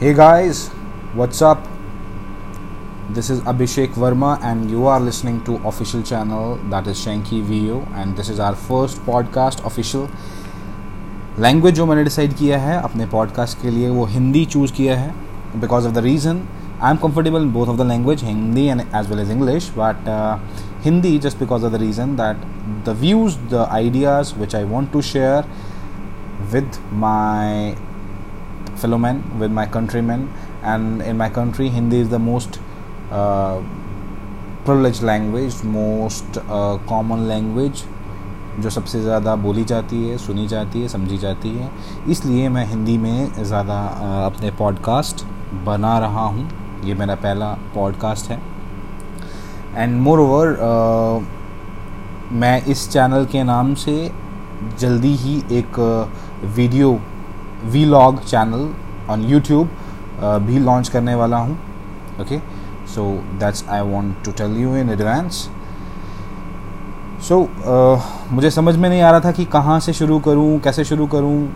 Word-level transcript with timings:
Hey 0.00 0.14
guys, 0.14 0.68
what's 1.12 1.42
up? 1.42 1.66
This 3.10 3.30
is 3.30 3.40
Abhishek 3.42 3.94
Verma, 3.94 4.40
and 4.40 4.70
you 4.70 4.86
are 4.86 5.00
listening 5.00 5.42
to 5.42 5.56
official 5.66 6.04
channel 6.04 6.54
that 6.70 6.86
is 6.86 6.96
Shanky 6.96 7.42
VO, 7.42 7.78
and 7.94 8.16
this 8.16 8.28
is 8.28 8.38
our 8.38 8.54
first 8.66 9.00
podcast 9.06 9.64
official. 9.66 10.06
Language 11.38 11.74
जो 11.74 11.86
मैंने 11.86 12.04
decide 12.04 12.36
किया 12.36 12.58
है 12.58 12.80
अपने 12.82 13.06
podcast 13.06 13.60
के 13.62 13.70
लिए 13.70 13.88
वो 13.90 14.04
Hindi 14.12 14.44
choose 14.46 14.72
किया 14.72 14.96
है 14.98 15.10
because 15.60 15.86
of 15.86 15.94
the 15.94 16.04
reason 16.04 16.42
I 16.82 16.90
am 16.90 16.96
comfortable 17.02 17.42
in 17.42 17.50
both 17.52 17.68
of 17.68 17.76
the 17.78 17.86
language 17.88 18.22
Hindi 18.24 18.66
and 18.66 18.80
as 18.80 19.10
well 19.10 19.20
as 19.20 19.30
English 19.30 19.70
but 19.78 20.08
Hindi 20.84 21.18
just 21.26 21.38
because 21.38 21.64
of 21.64 21.72
the 21.72 21.80
reason 21.82 22.14
that 22.16 22.46
the 22.86 22.96
views 23.00 23.38
the 23.50 23.66
ideas 23.70 24.34
which 24.38 24.54
I 24.56 24.64
want 24.74 24.92
to 24.92 25.02
share 25.10 25.44
with 26.52 26.78
my 26.92 27.76
fellow 28.78 28.98
men, 28.98 29.22
with 29.38 29.50
my 29.50 29.66
countrymen, 29.66 30.28
and 30.62 31.02
in 31.02 31.16
my 31.16 31.28
country, 31.30 31.68
Hindi 31.68 32.00
is 32.00 32.08
the 32.08 32.18
most 32.20 32.60
uh, 33.10 33.60
privileged 34.64 35.02
language, 35.02 35.62
most 35.64 36.38
uh, 36.38 36.78
common 36.88 37.28
language 37.28 37.84
जो 38.60 38.70
सबसे 38.70 39.00
ज़्यादा 39.02 39.34
बोली 39.36 39.64
जाती 39.64 40.02
है 40.04 40.16
सुनी 40.18 40.46
जाती 40.48 40.80
है 40.82 40.88
समझी 40.88 41.16
जाती 41.18 41.48
है 41.48 41.70
इसलिए 42.10 42.48
मैं 42.48 42.64
हिंदी 42.66 42.96
में 42.98 43.44
ज़्यादा 43.44 43.76
अपने 44.26 44.50
पॉडकास्ट 44.58 45.24
बना 45.64 45.98
रहा 45.98 46.24
हूँ 46.26 46.48
ये 46.84 46.94
मेरा 46.94 47.14
पहला 47.24 47.52
पॉडकास्ट 47.74 48.30
है 48.30 48.40
एंड 49.74 50.00
मोर 50.00 50.20
ओवर 50.20 50.56
मैं 52.40 52.56
इस 52.66 52.88
चैनल 52.90 53.26
के 53.32 53.42
नाम 53.42 53.74
से 53.84 53.96
जल्दी 54.80 55.14
ही 55.16 55.36
एक 55.58 55.78
video 56.56 56.98
vlog 57.84 58.24
channel 58.24 58.74
on 59.10 59.22
YouTube 59.22 59.68
भी 60.20 60.58
लॉन्च 60.58 60.88
करने 60.88 61.14
वाला 61.14 61.36
हूँ 61.36 61.58
okay 62.20 62.38
so 62.94 63.22
that's 63.40 63.64
I 63.68 63.80
want 63.80 64.24
to 64.24 64.30
tell 64.30 64.56
you 64.56 64.76
in 64.76 64.90
advance 64.90 65.48
so 67.28 67.50
मुझे 68.32 68.50
समझ 68.50 68.76
में 68.76 68.88
नहीं 68.88 69.02
आ 69.02 69.10
रहा 69.10 69.20
था 69.20 69.32
कि 69.32 69.44
कहाँ 69.44 69.80
से 69.80 69.92
शुरू 69.92 70.18
करूँ, 70.18 70.60
कैसे 70.60 70.84
शुरू 70.84 71.06
करूँ, 71.06 71.48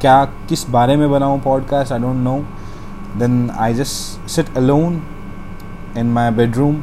क्या, 0.00 0.24
किस 0.24 0.70
बारे 0.70 0.96
में 0.96 1.10
बनाऊँ 1.10 1.40
podcast 1.40 1.92
I 1.92 1.98
don't 1.98 2.16
know 2.16 2.44
then 3.18 3.50
I 3.50 3.74
just 3.74 4.28
sit 4.30 4.56
alone 4.56 5.02
in 5.98 6.06
my 6.06 6.30
bedroom 6.30 6.74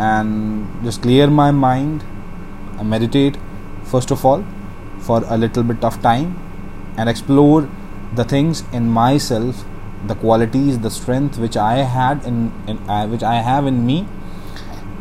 and 0.00 0.84
just 0.84 1.02
clear 1.02 1.30
my 1.30 1.50
mind 1.50 2.00
meditate 2.82 3.36
first 3.92 4.12
of 4.12 4.26
all 4.26 4.44
for 5.06 5.24
a 5.24 5.36
little 5.36 5.62
bit 5.62 5.84
of 5.84 5.98
time. 5.98 6.45
And 6.98 7.08
explore 7.08 7.62
the 8.16 8.24
things 8.24 8.62
in 8.74 8.90
myself 8.98 9.64
the 10.08 10.14
qualities 10.14 10.78
the 10.78 10.90
strength 10.90 11.38
which 11.38 11.56
i 11.56 11.76
had 11.94 12.24
in, 12.26 12.36
in 12.68 12.78
uh, 12.88 13.06
which 13.06 13.22
i 13.22 13.36
have 13.50 13.72
in 13.72 13.80
me. 13.86 14.02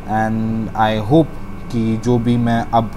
And 0.09 0.69
I 0.77 0.97
hope 0.97 1.27
कि 1.71 1.97
जो 1.97 2.17
भी 2.19 2.37
मैं 2.37 2.59
अब 2.73 2.91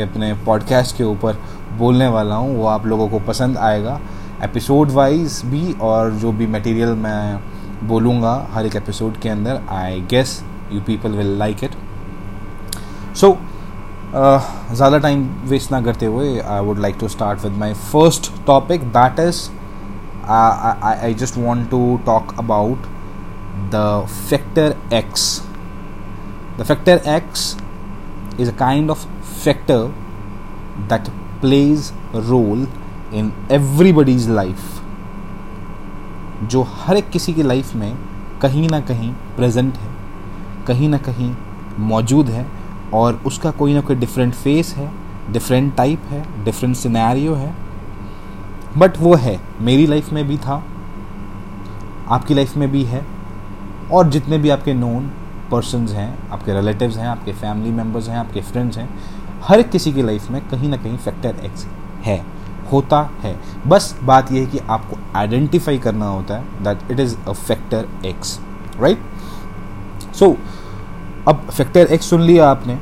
अपने 0.00 0.32
podcast 0.34 0.96
के 0.96 1.04
ऊपर 1.04 1.38
बोलने 1.78 2.06
वाला 2.08 2.34
हूँ 2.34 2.56
वो 2.56 2.66
आप 2.66 2.86
लोगों 2.86 3.08
को 3.08 3.18
पसंद 3.18 3.58
आएगा। 3.58 4.00
एपिसोड 4.42 4.90
वाइज 4.90 5.42
भी 5.44 5.72
और 5.72 6.10
जो 6.10 6.32
भी 6.32 6.46
मटेरियल 6.46 6.88
मैं 6.88 7.40
बोलूँगा 7.88 8.48
हर 8.50 8.66
एक 8.66 8.76
एपिसोड 8.76 9.16
के 9.20 9.28
अंदर 9.28 9.60
I 9.68 10.00
guess 10.00 10.44
you 10.72 10.80
people 10.80 11.10
will 11.10 11.36
like 11.38 11.64
it 11.64 11.70
so 13.16 13.38
ज़्यादा 14.14 14.98
टाइम 14.98 15.26
वेस्ट 15.48 15.72
ना 15.72 15.80
करते 15.82 16.06
हुए 16.06 16.38
I 16.40 16.60
would 16.64 16.78
like 16.78 16.96
to 17.00 17.08
start 17.08 17.44
with 17.44 17.52
my 17.58 17.74
first 17.74 18.30
topic 18.46 18.84
that 18.96 19.20
is 19.20 19.48
I 20.30 21.14
just 21.14 21.38
want 21.38 21.70
to 21.70 22.00
talk 22.06 22.34
about 22.38 22.86
the 23.74 24.06
factor 24.30 24.76
X 24.92 25.42
the 26.58 26.62
factor 26.62 27.00
X 27.16 27.56
is 28.42 28.48
a 28.48 28.52
kind 28.60 28.90
of 28.92 29.02
factor 29.42 29.82
that 30.88 31.08
plays 31.42 31.92
a 32.12 32.22
role 32.30 32.62
in 33.18 33.28
everybody's 33.56 34.24
life. 34.38 34.64
जो 36.50 36.62
हर 36.70 36.96
एक 36.96 37.10
किसी 37.10 37.34
की 37.34 37.42
life 37.42 37.74
में 37.74 37.96
कहीं 38.42 38.68
ना 38.68 38.80
कहीं 38.80 39.12
present 39.36 39.76
है, 39.76 39.90
कहीं 40.66 40.88
ना 40.88 40.98
कहीं 40.98 41.30
मौजूद 41.92 42.30
है 42.30 42.46
और 42.94 43.20
उसका 43.26 43.50
कोई 43.50 43.74
ना 43.74 43.80
कोई 43.80 43.96
डिफरेंट 43.96 44.34
फेस 44.34 44.74
है 44.74 44.90
डिफरेंट 45.32 45.74
टाइप 45.76 46.02
है 46.04 46.44
डिफरेंट 46.44 46.76
सिनेरियो 46.76 47.34
है। 47.34 47.54
बट 48.78 48.98
वो 48.98 49.14
है, 49.14 49.40
मेरी 49.60 49.86
लाइफ 49.86 50.12
में 50.12 50.26
भी 50.28 50.36
था, 50.38 50.62
आपकी 52.08 52.34
लाइफ 52.34 52.56
में 52.56 52.70
भी 52.72 52.82
है, 52.84 53.04
और 53.92 54.08
जितने 54.08 54.38
भी 54.38 54.50
आपके 54.50 54.74
नोन 54.74 55.10
पर्सनस 55.50 55.92
हैं, 55.92 56.28
आपके 56.30 56.54
रिलेटिव्स 56.54 56.96
हैं, 56.96 57.06
आपके 57.06 57.32
फैमिली 57.32 57.70
मेंबर्स 57.70 58.08
हैं, 58.08 58.16
आपके 58.16 58.40
फ्रेंड्स 58.40 58.78
हैं, 58.78 58.88
हर 59.42 59.62
किसी 59.62 59.92
की 59.92 60.02
लाइफ 60.02 60.30
में 60.30 60.40
कहीं 60.48 60.68
ना 60.68 60.76
कहीं 60.76 60.96
फैक्टर 60.96 61.44
एक्स 61.44 61.66
है, 62.04 62.24
होता 62.72 63.00
है। 63.22 63.36
बस 63.66 63.94
बात 64.02 64.32
यह 64.32 64.40
है 64.40 64.46
कि 64.46 64.58
आपको 64.58 64.96
आइडेंटिफाई 65.16 65.78
करना 65.78 66.06
होता 66.06 66.36
है 66.36 66.62
that 66.64 66.90
it 66.90 67.00
is 67.00 67.16
a 67.28 67.32
factor 67.32 67.88
X 68.06 68.38
right 68.80 68.98
so 70.14 70.36
अब 71.28 71.46
फैक्टर 71.50 71.92
एक्स 71.92 72.10
सुन 72.10 72.20
लिया 72.22 72.48
आपने। 72.50 72.78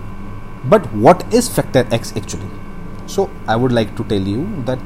But 0.66 0.86
what 0.94 1.22
is 1.34 1.50
factor 1.50 1.94
X 1.94 2.16
actually 2.16 3.08
so 3.08 3.28
I 3.50 3.58
would 3.58 3.72
like 3.72 3.94
to 3.97 4.04
tell 4.04 4.28
you 4.28 4.41
that 4.69 4.80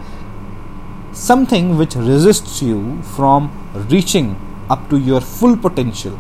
something 1.17 1.73
which 1.79 1.97
resist 1.97 2.63
you 2.63 2.81
from 3.17 3.49
reaching 3.77 4.35
up 4.71 4.87
to 4.91 4.97
your 4.99 5.21
full 5.21 5.57
potential 5.57 6.17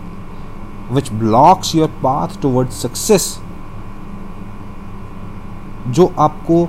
which 0.94 1.12
blocks 1.12 1.74
your 1.74 1.88
path 2.02 2.40
toward 2.42 2.68
success 2.70 3.38
जो 5.88 6.12
आपको 6.18 6.66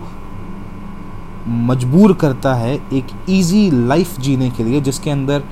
मजबूर 1.68 2.14
करता 2.14 2.54
है 2.56 2.74
एक 2.94 3.08
easy 3.30 3.70
life 3.72 4.20
जीने 4.20 4.50
के 4.50 4.64
लिए, 4.64 4.82
जिसके 4.82 5.10
अंदर 5.10 5.44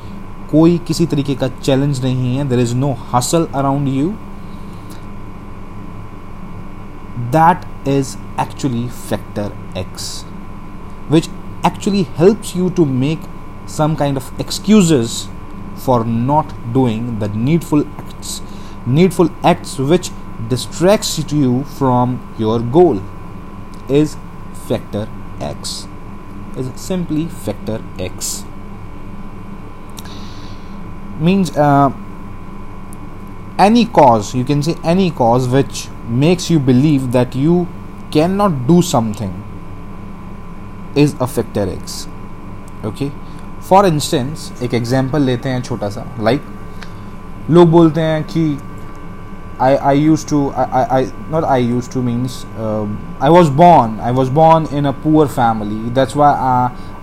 कोई 0.51 0.77
किसी 0.77 1.05
तरीके 1.05 1.35
का 1.35 1.47
चैलेंज 1.47 2.03
नहीं 2.03 2.35
है 2.37 2.47
there 2.49 2.59
is 2.59 2.75
no 2.75 2.95
hustle 3.13 3.47
around 3.55 3.87
you 3.87 4.13
that 7.31 7.65
is 7.85 8.17
actually 8.37 8.87
factor 8.87 9.51
x 9.75 10.23
which 11.07 11.27
actually 11.63 12.03
helps 12.03 12.55
you 12.55 12.69
to 12.71 12.85
make 12.85 13.19
some 13.65 13.95
kind 13.95 14.17
of 14.17 14.39
excuses 14.39 15.27
for 15.75 16.03
not 16.05 16.53
doing 16.73 17.19
the 17.19 17.27
needful 17.29 17.85
acts. 17.97 18.41
Needful 18.85 19.29
acts 19.43 19.77
which 19.77 20.11
distracts 20.47 21.31
you 21.31 21.63
from 21.63 22.33
your 22.37 22.59
goal 22.59 23.01
is 23.89 24.17
factor 24.67 25.07
x 25.39 25.87
is 26.55 26.69
simply 26.79 27.25
factor 27.27 27.83
x. 27.99 28.45
Means 31.19 31.55
uh, 31.55 31.91
any 33.57 33.85
cause 33.85 34.35
you 34.35 34.43
can 34.43 34.61
say 34.61 34.75
any 34.83 35.11
cause 35.11 35.47
which 35.47 35.87
makes 36.09 36.49
you 36.49 36.59
believe 36.59 37.11
that 37.11 37.35
you 37.35 37.67
cannot 38.11 38.67
do 38.67 38.81
something 38.81 39.33
is 40.95 41.13
a 41.19 41.27
factor 41.27 41.67
x. 41.77 42.07
Okay? 42.85 43.09
For 43.69 43.85
instance 43.85 44.51
एक 44.63 44.73
example 44.73 45.21
लेते 45.21 45.49
हैं 45.49 45.61
छोटा 45.61 45.89
सा 45.89 46.05
like 46.19 46.41
like, 46.41 47.49
लोग 47.51 47.71
बोलते 47.71 48.01
हैं 48.01 48.23
कि 48.23 48.59
I 49.61 49.75
I 49.75 49.99
use 49.99 50.27
to 50.27 50.49
I 50.51 51.05
not 51.31 51.43
I 51.43 51.65
use 51.65 51.93
to 51.93 52.01
means 52.01 52.45
I 53.21 53.29
was 53.29 53.49
born 53.49 53.99
I 53.99 54.11
was 54.11 54.31
born 54.31 54.67
in 54.73 54.85
a 54.85 54.91
poor 54.91 55.27
family 55.27 55.75
that's 55.75 56.17
why 56.17 56.33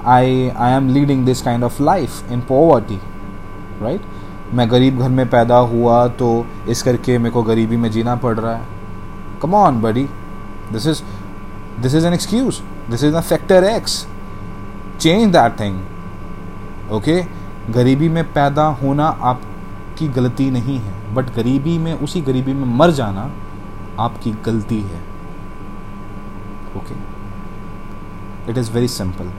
I 0.04 0.48
I 0.48 0.72
am 0.72 0.88
leading 0.88 1.26
this 1.26 1.42
kind 1.42 1.64
of 1.64 1.82
life 1.82 2.32
in 2.32 2.40
poverty 2.40 3.00
right 3.82 4.02
मैं 4.54 4.70
गरीब 4.70 5.00
घर 5.00 5.08
में 5.08 5.30
पैदा 5.30 5.56
हुआ 5.56 6.08
तो 6.08 6.46
इस 6.68 6.82
करके 6.82 7.18
मेरे 7.18 7.30
को 7.30 7.42
गरीबी 7.42 7.76
में 7.76 7.90
जीना 7.90 8.16
पड़ 8.16 8.40
रहा 8.40 8.54
है। 8.54 8.81
Come 9.42 9.54
on 9.54 9.80
buddy 9.82 10.04
this 10.72 10.86
is 10.86 11.02
this 11.82 11.94
is 11.94 12.06
an 12.06 12.14
excuse 12.14 12.60
this 12.90 13.04
is 13.04 13.14
a 13.14 13.20
factor 13.20 13.64
X 13.64 14.06
change 15.00 15.32
that 15.32 15.58
thing 15.60 16.92
okay 16.92 17.22
गरीबी 17.72 18.08
में 18.08 18.24
पैदा 18.32 18.64
होना 18.82 19.06
आपकी 19.32 20.08
गलती 20.18 20.50
नहीं 20.50 20.78
है 20.80 21.14
बट 21.14 21.34
गरीबी 21.36 21.78
में 21.78 21.92
उसी 21.94 22.20
गरीबी 22.22 22.52
में 22.52 22.66
मर 22.78 22.90
जाना 23.00 23.30
आपकी 24.00 24.30
गलती 24.46 24.80
है। 24.82 25.00
Okay 26.76 26.94
it 28.50 28.58
is 28.58 28.72
very 28.72 28.88
simple 28.88 29.30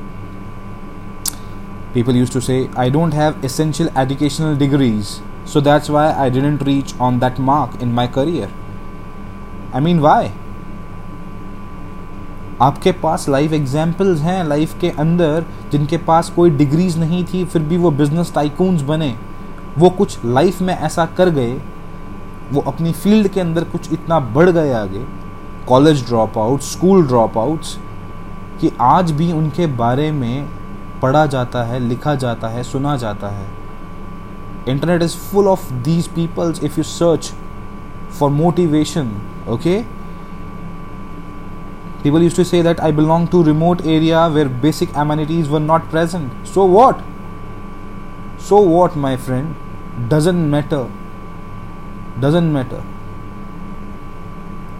People 1.95 2.15
used 2.17 2.33
to 2.33 2.39
say, 2.41 2.55
I 2.81 2.83
don't 2.93 3.13
have 3.13 3.43
essential 3.47 3.89
educational 4.01 4.55
degrees, 4.59 5.09
so 5.45 5.61
that's 5.65 5.89
why 5.95 6.05
I 6.21 6.23
didn't 6.35 6.63
reach 6.69 6.93
on 7.07 7.19
that 7.23 7.41
mark 7.49 7.75
in 7.85 7.91
my 7.97 8.05
career. 8.15 8.47
I 9.75 9.81
mean 9.81 9.99
why 9.99 10.29
आपके 12.61 12.91
पास 12.91 13.27
लाइफ 13.29 13.53
एग्जाम्पल्स 13.53 14.19
हैं 14.21 14.43
life 14.43 14.79
के 14.79 14.89
अंदर, 14.89 15.45
जिनके 15.71 15.97
पास 15.97 16.29
कोई 16.29 16.49
degrees 16.49 16.97
नहीं 16.99 17.23
थी, 17.25 17.43
फिर 17.45 17.61
भी 17.61 17.77
वो 17.77 17.91
बिज़नेस 17.91 18.33
टाइकून्स 18.35 18.81
बने। 18.81 19.15
वो 19.77 19.89
कुछ 19.89 20.17
लाइफ 20.25 20.61
में 20.61 20.73
ऐसा 20.73 21.05
कर 21.17 21.29
गए, 21.29 21.53
वो 22.51 22.61
अपनी 22.61 22.91
फ़ील्ड 22.91 23.27
के 23.27 23.41
अंदर 23.41 23.63
कुछ 23.63 23.91
इतना 23.93 24.19
बढ़ 24.19 24.49
गए 24.49 24.73
आगे 24.73 25.05
college 25.67 26.05
drop 26.05 26.37
out 26.37 26.61
school 26.61 27.05
drop 27.07 27.37
outs 27.37 27.77
कि 28.61 28.71
आज 28.81 29.11
भी 29.11 29.31
उनके 29.31 29.67
बारे 29.75 30.11
में 30.11 30.47
पढ़ा 31.01 31.25
जाता 31.25 31.63
है, 31.63 31.79
लिखा 31.79 32.15
जाता 32.15 32.47
है, 32.47 32.63
सुना 32.63 32.95
जाता 32.97 33.27
है। 33.27 33.47
Internet 34.69 35.01
is 35.01 35.17
full 35.17 35.47
of 35.47 35.71
these 35.73 36.07
peoples 36.07 36.63
if 36.63 36.77
you 36.77 36.83
search 36.83 37.33
for 38.19 38.29
motivation 38.29 39.11
okay 39.49 39.83
people 42.03 42.21
used 42.21 42.35
to 42.35 42.43
say 42.43 42.61
that 42.61 42.81
i 42.83 42.91
belong 42.91 43.25
to 43.33 43.41
remote 43.43 43.81
area 43.85 44.21
where 44.29 44.49
basic 44.63 44.95
amenities 45.03 45.49
were 45.49 45.61
not 45.65 45.85
present 45.91 46.47
so 46.53 46.65
what 46.65 47.03
so 48.47 48.59
what 48.71 48.97
my 49.05 49.15
friend 49.27 50.09
doesn't 50.09 50.49
matter 50.55 50.81
doesn't 52.19 52.51
matter 52.57 52.81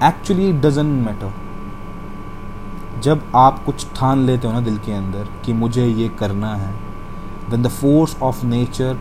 it 0.09 0.61
doesn't 0.67 0.99
matter 1.05 1.31
जब 3.03 3.23
आप 3.35 3.63
कुछ 3.65 3.85
ठान 3.95 4.25
लेते 4.25 4.47
हो 4.47 4.53
ना 4.53 4.59
दिल 4.61 4.77
के 4.85 4.91
अंदर 4.91 5.27
कि 5.45 5.53
मुझे 5.53 5.85
ये 5.87 6.07
करना 6.19 6.53
है 6.55 6.73
then 7.49 7.65
the 7.67 7.71
force 7.79 8.15
of 8.27 8.43
nature 8.51 8.93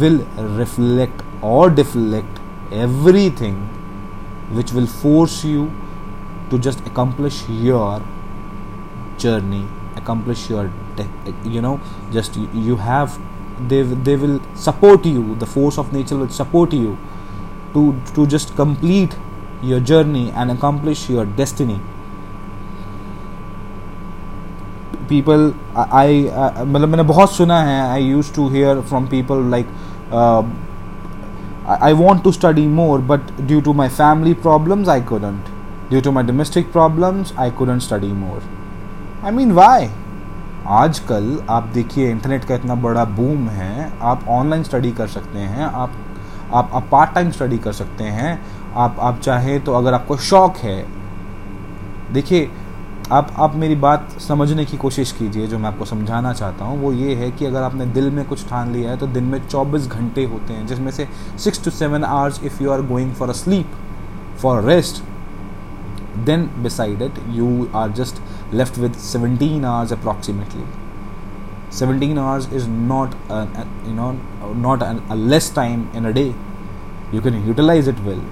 will 0.00 0.18
reflect 0.60 1.22
or 1.42 1.70
deflect 1.80 2.40
everything 2.84 3.58
which 4.51 4.71
will 4.71 4.87
force 4.87 5.43
you 5.43 5.71
to 6.49 6.57
just 6.57 6.79
accomplish 6.87 7.43
your 7.49 8.01
journey 9.17 9.65
accomplish 9.95 10.49
your 10.49 10.71
you 11.43 11.61
know 11.61 11.79
just 12.11 12.35
you, 12.35 12.49
you 12.53 12.75
have 12.77 13.19
they 13.67 13.81
they 13.83 14.15
will 14.15 14.41
support 14.55 15.05
you 15.05 15.35
the 15.35 15.45
force 15.45 15.77
of 15.77 15.91
nature 15.93 16.17
will 16.17 16.29
support 16.29 16.73
you 16.73 16.97
to 17.73 17.95
to 18.15 18.25
just 18.25 18.55
complete 18.55 19.15
your 19.61 19.79
journey 19.79 20.31
and 20.31 20.51
accomplish 20.51 21.09
your 21.09 21.25
destiny 21.25 21.79
people 25.09 25.53
I 25.75 26.29
मतलब 26.65 26.89
मैंने 26.89 27.03
बहुत 27.11 27.31
सुना 27.35 27.61
है 27.63 27.77
I 27.97 27.99
used 28.15 28.33
to 28.35 28.47
hear 28.49 28.81
from 28.91 29.07
people 29.07 29.41
like 29.55 29.67
uh, 31.66 31.78
I 31.80 31.92
want 31.92 32.24
to 32.24 32.32
study 32.32 32.66
more 32.66 32.98
but 32.98 33.46
due 33.46 33.60
to 33.62 33.74
my 33.74 33.88
family 33.88 34.34
problems 34.34 34.88
I 34.88 35.00
couldn't 35.00 35.44
due 35.90 36.00
to 36.00 36.12
my 36.12 36.22
domestic 36.22 36.72
problems 36.72 37.32
I 37.36 37.50
couldn't 37.50 37.80
study 37.80 38.12
more 38.24 38.42
I 39.22 39.30
mean 39.30 39.54
why 39.54 39.90
आजकल 40.72 41.24
आप 41.50 41.62
देखिए 41.74 42.10
internet 42.10 42.44
का 42.44 42.54
इतना 42.54 42.74
बड़ा 42.82 43.04
boom 43.16 43.48
है 43.48 43.90
आप 44.10 44.24
online 44.28 44.62
study 44.62 44.92
कर 44.98 45.06
सकते 45.06 45.38
हैं 45.38 45.64
आप 45.64 45.92
आप 46.52 46.70
आप 46.74 46.88
पार्ट 46.92 47.14
टाइम 47.14 47.30
स्टडी 47.30 47.58
कर 47.58 47.72
सकते 47.72 48.04
हैं 48.18 48.30
आप 48.84 48.96
आप 49.00 49.18
चाहें 49.20 49.64
तो 49.64 49.72
अगर 49.72 49.94
आपको 49.94 50.16
शौक 50.28 50.56
है 50.56 50.84
देखिए 52.12 52.50
आप 53.12 53.32
आप 53.38 53.54
मेरी 53.54 53.74
बात 53.76 54.12
समझने 54.20 54.64
की 54.64 54.76
कोशिश 54.76 55.10
कीजिए, 55.12 55.46
जो 55.46 55.58
मैं 55.58 55.68
आपको 55.68 55.84
समझाना 55.84 56.32
चाहता 56.32 56.64
हूँ, 56.64 56.78
वो 56.82 56.92
ये 56.92 57.14
है 57.14 57.30
कि 57.30 57.44
अगर 57.46 57.62
आपने 57.62 57.86
दिल 57.86 58.10
में 58.10 58.24
कुछ 58.28 58.46
ठान 58.48 58.72
लिया 58.72 58.90
है 58.90 58.96
तो 58.96 59.06
दिन 59.06 59.24
में 59.24 59.38
24 59.48 59.86
घंटे 59.88 60.24
होते 60.24 60.52
हैं, 60.52 60.66
जिसमें 60.66 60.90
से 60.90 61.08
six 61.44 61.64
to 61.64 61.70
seven 61.70 62.04
hours 62.04 62.42
if 62.44 62.62
you 62.62 62.70
are 62.72 62.82
going 62.86 63.12
for 63.14 63.28
a 63.28 63.32
sleep 63.32 63.72
for 64.42 64.62
rest 64.64 65.02
then 66.26 66.48
decide 66.62 67.02
it 67.02 67.18
you 67.30 67.66
are 67.74 67.92
just 67.92 68.22
left 68.54 68.78
with 68.78 68.94
17 69.04 69.64
hours 69.64 69.92
approximately 69.92 70.64
17 71.80 72.18
hours 72.18 72.52
is 72.52 72.68
not 72.68 73.14
not 74.56 74.82
a 74.82 75.14
less 75.14 75.52
time 75.56 75.86
in 75.96 76.04
a 76.04 76.10
day 76.10 76.24
you 77.14 77.22
can 77.22 77.46
utilize 77.46 77.88
it 77.88 78.00
will 78.00 78.22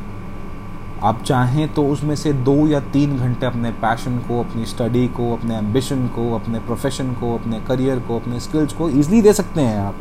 आप 1.02 1.22
चाहें 1.22 1.72
तो 1.74 1.86
उसमें 1.88 2.14
से 2.16 2.32
दो 2.32 2.54
या 2.68 2.80
तीन 2.92 3.16
घंटे 3.18 3.46
अपने 3.46 3.70
पैशन 3.70 4.18
को, 4.18 4.40
अपनी 4.40 4.66
स्टडी 4.66 5.06
को, 5.08 5.32
अपने 5.36 5.56
एम्बिशन 5.56 6.06
को, 6.08 6.34
अपने 6.34 6.58
प्रोफेशन 6.58 7.12
को, 7.12 7.34
अपने 7.38 7.60
करियर 7.60 7.98
को, 7.98 8.18
अपने 8.18 8.40
स्किल्स 8.40 8.72
को 8.72 8.88
ईजिली 8.90 9.22
दे 9.22 9.32
सकते 9.32 9.60
हैं 9.60 9.78
आप। 9.78 9.94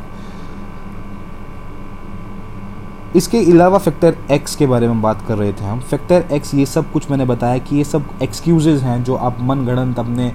इसके 3.15 3.39
अलावा 3.51 3.77
फैक्टर 3.77 4.17
एक्स 4.31 4.55
के 4.55 4.65
बारे 4.65 4.87
में 4.87 5.01
बात 5.01 5.21
कर 5.21 5.37
रहे 5.37 5.53
थे 5.53 5.65
हम। 5.65 5.79
फैक्टर 5.79 6.25
एक्स 6.31 6.53
ये 6.53 6.65
सब 6.65 6.91
कुछ 6.91 7.09
मैंने 7.11 7.25
बताया 7.25 7.57
कि 7.57 7.75
ये 7.75 7.83
सब 7.83 8.09
एक्सक्यूजेज 8.23 8.83
हैं 8.83 9.03
जो 9.03 9.15
आप 9.15 9.37
मन 9.41 9.65
गणत 9.65 9.99
अपने, 9.99 10.31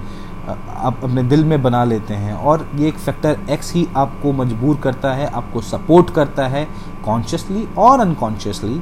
आप 0.69 1.03
अपने 1.03 1.23
दिल 1.23 1.45
में 1.45 1.61
बना 1.63 1.83
लेते 1.83 2.13
हैं। 2.13 2.33
और 2.33 2.69
ये 2.75 2.87
एक 2.87 2.97
फैक्टर 2.97 3.39
एक्स 3.49 3.73
ही 3.73 3.87
आपको 3.97 4.33
मजबूर 4.33 4.77
करता 4.77 5.13
है, 5.13 5.27
आपको 5.27 5.61
सपोर्ट 5.61 6.09
करता 6.09 6.47
है 6.47 6.67
कॉन्शियसली 7.05 7.67
और 7.77 7.99
अनकॉन्शियसली 7.99 8.81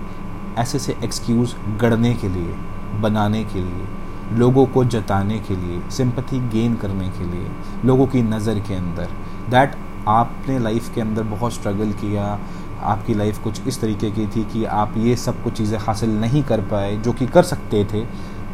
ऐसे 0.57 0.79
से 0.79 0.95
एक्सक्यूज़ 1.03 1.55
गढ़ने 1.79 2.13
के 2.15 2.29
लिए, 2.29 2.55
बनाने 3.01 3.43
के 3.43 3.59
लिए, 3.59 3.85
लोगों 4.33 4.65
को 4.65 4.83
जताने 4.85 5.39
के 5.39 5.55
लिए 5.55 5.81
सिंपथी 5.91 6.39
गेन 6.49 6.75
करने 6.75 7.09
के 7.09 7.25
लिए, 7.25 7.47
लोगों 7.85 8.07
की 8.07 8.21
नज़र 8.23 8.59
के 8.59 8.75
अंदर। 8.75 9.09
दैट 9.49 9.75
आपने 10.07 10.59
लाइफ 10.59 10.93
के 10.95 11.01
अंदर 11.01 11.23
बहुत 11.25 11.53
स्ट्रगल 11.53 11.91
किया, 11.93 12.39
आपकी 12.83 13.13
लाइफ 13.13 13.43
कुछ 13.43 13.67
इस 13.67 13.79
तरीके 13.81 14.11
की 14.11 14.27
थी 14.27 14.43
कि 14.43 14.63
आप 14.65 14.93
ये 14.97 15.15
सब 15.15 15.43
कुछ 15.43 15.53
चीज़ें 15.57 15.77
हासिल 15.79 16.09
नहीं 16.19 16.43
कर 16.43 16.61
पाए, 16.61 16.95
जो 16.97 17.13
कि 17.13 17.27
कर 17.27 17.43
सकते 17.43 17.83
थे। 17.93 18.01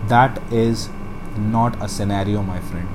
That 0.09 0.39
is 0.53 0.87
not 1.39 1.81
a 1.81 1.87
scenario 1.87 2.41
my 2.41 2.59
friend 2.59 2.87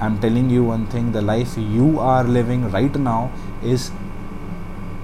I 0.00 0.06
am 0.06 0.18
telling 0.20 0.52
you 0.52 0.64
one 0.64 0.86
thing 0.94 1.12
the 1.12 1.16
life 1.24 1.58
you 1.58 1.96
are 1.98 2.28
living 2.28 2.64
right 2.72 2.96
now 2.96 3.28
is 3.64 3.90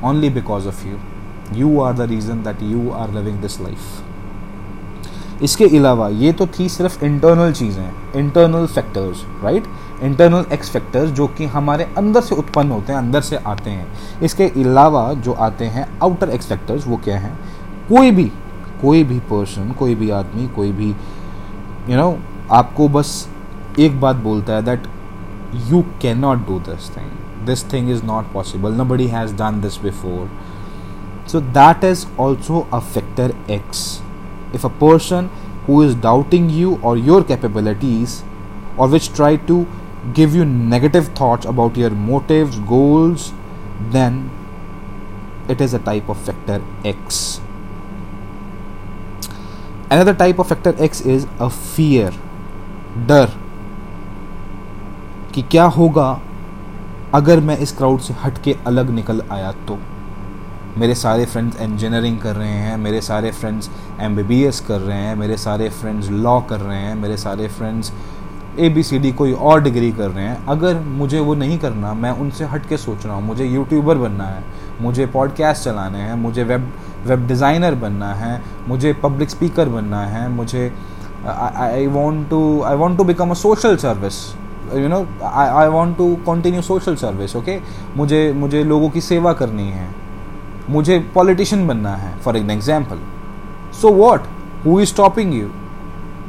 only 0.04 0.30
because 0.30 0.68
of 0.68 0.86
you 0.86 0.96
you 1.52 1.80
are 1.80 1.92
the 1.92 2.00
reason 2.00 2.42
that 2.42 2.62
you 2.62 2.90
are 2.90 3.14
living 3.14 3.40
this 3.40 3.60
life 3.60 5.42
इसके 5.42 5.64
अलावा 5.78 6.08
ये 6.08 6.32
तो 6.32 6.46
थी 6.46 6.68
सिर्फ़ 6.68 7.04
internal 7.04 7.52
चीज़ें 7.52 8.14
internal 8.16 8.66
factors 8.66 9.24
right 9.44 9.64
internal 10.02 10.44
X 10.52 10.70
factors 10.70 11.10
जो 11.10 11.26
कि 11.26 11.44
हमारे 11.46 11.84
अंदर 11.98 12.20
से 12.20 12.34
उत्पन्न 12.34 12.70
होते 12.70 12.92
हैं 12.92 12.98
अंदर 12.98 13.20
से 13.20 13.36
आते 13.36 13.70
हैं। 13.70 14.20
इसके 14.22 14.44
अलावा 14.44 15.12
जो 15.14 15.32
आते 15.32 15.64
हैं 15.64 15.86
आउटर 16.02 16.30
एक्स 16.30 16.46
फैक्टर्स 16.46 16.86
वो 16.86 16.96
क्या 16.96 17.18
हैं? 17.18 17.34
कोई 17.88 18.10
भी 18.10 18.24
कोई 18.82 19.04
भी 19.04 19.18
पर्सन 19.20 19.72
कोई 19.72 19.94
भी 19.94 20.10
आदमी 20.10 20.48
कोई 20.48 20.72
भी 20.72 20.88
यू 20.88 20.94
you 21.88 21.96
नो 21.96 22.10
know, 22.10 22.20
आपको 22.52 22.88
बस 22.88 23.28
एक 23.78 24.00
बात 24.00 24.16
बोलता 24.16 24.52
है 24.52 24.62
that 24.62 24.86
you 25.70 25.84
can 26.02 26.18
not 26.18 26.46
do 26.46 26.58
this 26.60 26.96
thing 26.96 27.46
this 27.46 27.72
thing 27.72 27.90
is 27.90 28.04
not 28.04 28.32
possible 28.32 28.72
nobody 28.84 29.06
has 29.06 29.34
done 29.34 29.60
this 29.60 29.80
before 29.82 30.30
So 31.26 31.40
that 31.40 31.82
is 31.82 32.06
also 32.16 32.66
a 32.72 32.80
factor 32.80 33.34
X. 33.48 34.02
If 34.52 34.64
a 34.64 34.68
person 34.68 35.30
who 35.66 35.82
is 35.82 35.94
doubting 35.94 36.50
you 36.50 36.78
or 36.82 36.96
your 36.96 37.24
capabilities 37.24 38.22
or 38.76 38.88
which 38.88 39.12
try 39.12 39.36
to 39.36 39.66
give 40.12 40.34
you 40.34 40.44
negative 40.44 41.08
thoughts 41.08 41.46
about 41.46 41.76
your 41.76 41.90
motives, 41.90 42.58
goals, 42.58 43.32
then 43.90 44.30
it 45.48 45.60
is 45.60 45.74
a 45.74 45.78
type 45.78 46.08
of 46.08 46.18
factor 46.20 46.62
X. 46.84 47.40
Another 49.90 50.14
type 50.14 50.38
of 50.38 50.48
factor 50.48 50.74
X 50.78 51.00
is 51.00 51.26
a 51.38 51.48
fear, 51.50 52.12
डर 53.06 53.30
कि 55.34 55.42
क्या 55.50 55.64
होगा 55.76 56.20
अगर 57.14 57.40
मैं 57.40 57.56
इस 57.58 57.72
crowd 57.76 58.00
से 58.00 58.14
हट 58.24 58.42
के 58.42 58.56
अलग 58.66 58.90
निकल 58.90 59.22
आया 59.32 59.50
तो 59.68 59.78
मेरे 60.78 60.94
सारे 60.94 61.24
फ्रेंड्स 61.26 61.60
इंजीनियरिंग 61.60 62.18
कर 62.18 62.36
रहे 62.36 62.48
हैं, 62.48 62.76
मेरे 62.76 63.00
सारे 63.00 63.30
फ्रेंड्स 63.32 63.70
एमबीबीएस 64.00 64.60
कर 64.60 64.80
रहे 64.80 64.98
हैं, 64.98 65.14
मेरे 65.16 65.36
सारे 65.36 65.68
फ्रेंड्स 65.70 66.10
लॉ 66.10 66.40
कर 66.40 66.60
रहे 66.60 66.78
हैं, 66.78 66.94
मेरे 66.94 67.16
सारे 67.16 67.48
friends 67.48 67.92
A 68.58 68.68
B 68.68 68.82
C 68.82 68.98
D 68.98 69.12
कोई 69.12 69.32
और 69.32 69.62
डिग्री 69.62 69.90
कर 69.92 70.08
रहे 70.08 70.24
हैं। 70.24 70.44
अगर 70.46 70.78
मुझे 70.80 71.20
वो 71.20 71.34
नहीं 71.34 71.58
करना, 71.58 71.92
मैं 71.94 72.10
उनसे 72.10 72.44
हट 72.44 72.66
के 72.68 72.76
सोच 72.76 73.06
रहा 73.06 73.14
हूँ, 73.14 73.24
मुझे 73.24 73.44
यूट्यूबर 73.44 73.98
बनना 73.98 74.24
है, 74.24 74.44
मुझे 74.80 75.06
पॉडकास्ट 75.06 75.64
चलाने 75.64 75.98
हैं, 75.98 76.14
मुझे 76.14 76.44
वेब 76.44 76.72
वेब 77.06 77.26
डिज़ाइनर 77.28 77.74
बनना 77.74 78.12
है, 78.14 78.40
मुझे 78.68 78.92
पब्लिक 79.02 79.30
स्पीकर 79.30 79.68
बनना 79.68 80.00
है, 80.00 80.28
मुझे 80.28 80.72
I 81.26 81.86
want 81.88 82.28
to 82.30 82.62
I 82.62 82.76
want 82.76 82.98
to 82.98 83.04
become 83.04 83.30
a 83.30 83.34
social 83.34 83.76
service 83.76 84.24
you 84.74 84.88
know 84.88 85.06
I 85.24 85.48
I 85.48 85.68
want 85.68 85.96
to 85.98 86.14
continue 86.26 86.62
social 86.62 86.96
service 86.96 87.36
okay 87.36 87.58
मुझे 87.96 88.32
मुझे 88.32 88.64
लोगों 88.64 88.88
की 88.90 89.00
सेवा 89.00 89.32
करनी 89.32 89.68
है। 89.70 89.88
मुझे 90.70 90.98
पॉलिटिशियन 91.14 91.66
बनना 91.66 91.94
है 91.96 92.18
for 92.20 92.36
an 92.36 92.50
example 92.50 93.00
so 93.80 93.92
what 93.94 94.26
who 94.64 94.80
is 94.80 94.88
stopping 94.88 95.34
you 95.34 95.50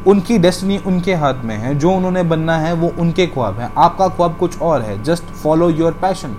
उनकी 0.08 0.38
डेस्टिनी 0.38 0.78
उनके 0.78 1.14
हाथ 1.14 1.44
में 1.44 1.56
है, 1.58 1.74
जो 1.76 1.92
उन्होंने 1.92 2.24
बनना 2.24 2.58
है, 2.58 2.74
वो 2.74 2.92
उनके 3.00 3.26
ख्वाब 3.28 3.60
है। 3.60 3.72
आपका 3.78 4.08
ख्वाब 4.08 4.36
कुछ 4.38 4.62
और 4.62 4.82
है। 4.82 5.02
Just 5.04 5.24
follow 5.44 5.70
your 5.70 5.94
passion 6.02 6.36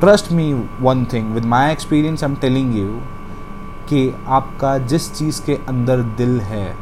trust 0.00 0.32
me 0.32 0.52
one 0.80 1.04
thing 1.12 1.32
with 1.34 1.44
my 1.46 1.72
experience 1.72 2.24
I 2.24 2.30
am 2.30 2.36
telling 2.36 2.76
you 2.78 2.88
कि 3.88 4.14
आपका 4.28 4.76
जिस 4.78 5.12
चीज़ 5.14 5.40
के 5.44 5.58
अंदर 5.68 6.02
दिल 6.18 6.40
है, 6.40 6.74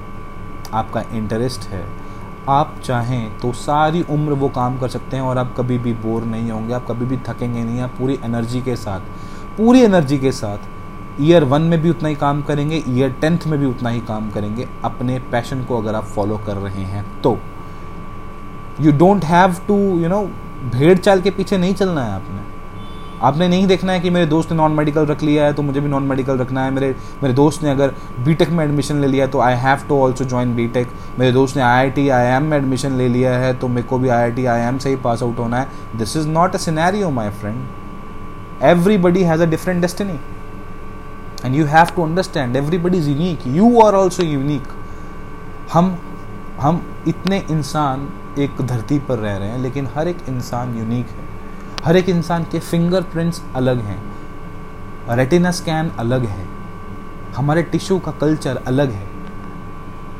आपका 0.72 1.02
इंटरेस्ट 1.12 1.68
है, 1.68 1.84
आप 2.48 2.74
चाहें 2.84 3.38
तो 3.38 3.52
सारी 3.54 4.02
उम्र 4.10 4.32
वो 4.34 4.48
काम 4.48 4.78
कर 4.78 4.88
सकते 4.88 5.16
हैं 5.16 5.22
और 5.22 5.38
आप 5.38 5.54
कभी 5.56 5.78
भी 5.78 5.92
बोर 5.94 6.24
नहीं 6.24 6.50
होंगे, 6.50 6.74
आप 6.74 6.86
कभी 6.88 7.06
भी 7.06 7.16
थकेंगे 7.28 7.62
नहीं, 7.62 7.80
आप 7.80 7.94
पूरी 7.98 8.18
एनर्जी 8.24 8.60
के 8.62 8.76
साथ। 8.76 9.00
पूरी 9.56 9.80
एनर्जी 9.80 10.18
के 10.18 10.32
साथ 10.32 11.20
ईयर 11.20 11.44
वन 11.44 11.62
में 11.62 11.80
भी 11.82 11.90
उतना 11.90 12.08
ही 12.08 12.14
काम 12.14 12.40
करेंगे 12.42 12.82
ईयर 12.88 13.10
टेंथ 13.20 13.46
में 13.46 13.58
भी 13.60 13.66
उतना 13.66 13.90
ही 13.90 14.00
काम 14.00 14.28
करेंगे, 14.30 14.66
अपने 14.84 15.18
पैशन 15.32 15.62
को 15.64 15.80
अगर 15.80 15.94
आप 15.94 16.04
फॉलो 16.06 16.36
कर 16.46 16.56
रहे 16.56 16.82
हैं 16.84 17.04
तो 17.22 17.38
you 18.80 18.92
don't 18.94 19.24
have 19.24 19.54
to 19.68 19.76
you 20.00 20.08
know 20.08 20.20
भेड़ 20.72 20.98
चाल 20.98 21.20
के 21.20 21.30
पीछे 21.30 21.58
नहीं 21.58 21.74
चलना 21.74 22.04
है 22.04 22.12
आपने। 22.12 22.44
आपने 23.22 23.48
नहीं 23.48 23.66
देखना 23.66 23.92
है 23.92 24.00
कि 24.00 24.10
मेरे 24.10 24.26
दोस्त 24.26 24.50
ने 24.50 24.56
नॉन 24.56 24.72
मेडिकल 24.72 25.06
रख 25.06 25.22
लिया 25.22 25.44
है 25.44 25.52
तो 25.52 25.62
मुझे 25.62 25.80
भी 25.80 25.88
नॉन 25.88 26.02
मेडिकल 26.02 26.38
रखना 26.38 26.64
है। 26.64 26.70
मेरे 26.70 26.94
मेरे 27.22 27.34
दोस्त 27.34 27.62
ने 27.62 27.70
अगर 27.70 27.94
बीटेक 28.24 28.50
में 28.50 28.64
एडमिशन 28.64 29.00
ले 29.00 29.06
लिया 29.06 29.26
तो 29.26 29.40
I 29.40 29.54
have 29.56 29.86
to 29.88 30.02
also 30.02 30.24
join 30.24 30.54
BTech 30.56 30.90
मेरे 31.18 31.32
दोस्त 31.32 31.56
ने 31.56 31.62
आई 31.62 32.08
आई 32.10 32.40
में 32.40 32.56
एडमिशन 32.58 32.96
ले 32.98 33.08
लिया 33.08 33.32
है 33.38 33.54
तो 33.54 33.68
मेरे 33.68 33.86
को 33.88 33.98
भी 33.98 34.08
आई 34.08 34.44
आई 34.46 34.78
से 34.78 34.90
ही 34.90 34.96
पास 35.04 35.22
आउट 35.22 35.38
होना 35.38 35.60
है। 35.60 35.68
This 35.96 36.16
is 36.16 36.28
not 36.28 36.54
a 36.54 36.58
scenario 36.58 37.10
my 37.10 37.30
friend 37.30 37.66
everybody 38.62 39.22
has 39.22 39.42
a 39.42 39.46
different 39.46 39.80
destiny 39.80 40.18
and 41.44 41.54
you 41.54 41.64
have 41.66 41.86
to 41.96 42.04
understand 42.04 42.56
everybody 42.56 42.98
is 42.98 43.08
unique 43.10 43.46
you 43.46 43.80
are 43.80 43.94
also 43.94 44.22
unique 44.22 44.68
हम 45.72 45.96
हम 46.60 46.82
इतने 47.08 47.38
इंसान 47.50 48.08
एक 48.38 48.60
धरती 48.62 48.98
पर 48.98 49.18
रह 49.18 49.36
रहे 49.36 49.48
हैं, 49.48 49.58
लेकिन 49.58 49.88
हर 49.96 50.08
एक 50.08 50.18
इंसान 50.28 50.76
यूनिक 50.78 51.08
है। 51.08 51.24
हर 51.84 51.96
एक 51.96 52.08
इंसान 52.08 52.44
के 52.44 52.58
फिंगरप्रिंट्स 52.60 53.42
अलग 53.54 53.80
हैं। 53.80 55.16
रेटिना 55.16 55.50
स्कैन 55.50 55.90
अलग 55.98 56.24
है। 56.24 56.46
हमारे 57.36 57.62
टिश्यू 57.62 57.98
का 57.98 58.12
कल्चर 58.12 58.56
अलग 58.66 58.90
है। 58.90 59.06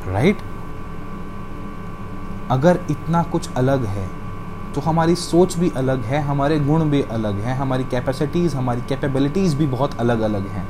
राइट 0.07 0.39
अगर 2.51 2.81
इतना 2.91 3.23
कुछ 3.23 3.53
अलग 3.55 3.85
है 3.85 4.09
तो 4.77 4.81
हमारी 4.81 5.15
सोच 5.17 5.57
भी 5.57 5.71
अलग 5.77 6.03
है, 6.05 6.21
हमारे 6.23 6.59
गुण 6.61 6.85
भी 6.91 7.03
अलग 7.03 7.39
हैं, 7.41 7.55
हमारी 7.57 7.85
कैपेसिटीज 7.85 8.55
हमारी 8.55 8.81
कैपेबिलिटीज 8.81 9.55
भी 9.55 9.67
बहुत 9.67 9.99
अलग 10.01 10.21
अलग 10.21 10.49
हैं। 10.49 10.69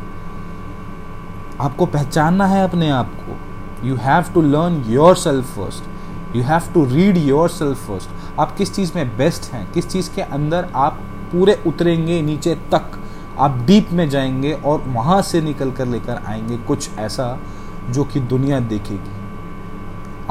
आपको 1.61 1.87
पहचानना 1.87 2.47
है 2.47 2.63
अपने 2.65 2.91
आप 2.91 3.11
को। 3.21 3.37
You 3.87 3.97
have 3.97 4.23
to 4.23 4.43
learn 4.43 4.85
yourself 5.17 5.57
first 5.57 6.37
you 6.37 6.43
have 6.43 6.61
to 6.75 6.85
read 6.85 7.17
yourself 7.49 7.87
first 7.87 8.41
आप 8.41 8.57
किस 8.57 8.75
चीज़ 8.75 8.93
में 8.97 9.17
बेस्ट 9.17 9.53
हैं? 9.53 9.73
किस 9.73 9.89
चीज़ 9.89 10.11
के 10.15 10.23
अंदर 10.23 10.69
आप 10.75 11.01
पूरे 11.33 11.63
उतरेंगे 11.67 12.23
नीचे 12.23 12.55
तक? 12.55 12.99
आप 13.39 13.59
डीप 13.67 13.89
में 13.93 14.09
जाएँगे 14.11 14.53
और 14.53 14.85
वहाँ 14.87 15.23
से 15.23 15.41
निकल 15.41 15.71
कर 15.71 15.87
लेकर 15.87 16.23
आएँगे 16.27 16.57
कुछ 16.57 16.91
ऐसा 16.99 17.39
जो 17.91 18.05
कि 18.05 18.21
दुनिया 18.21 18.61
देखेगी। 18.61 19.11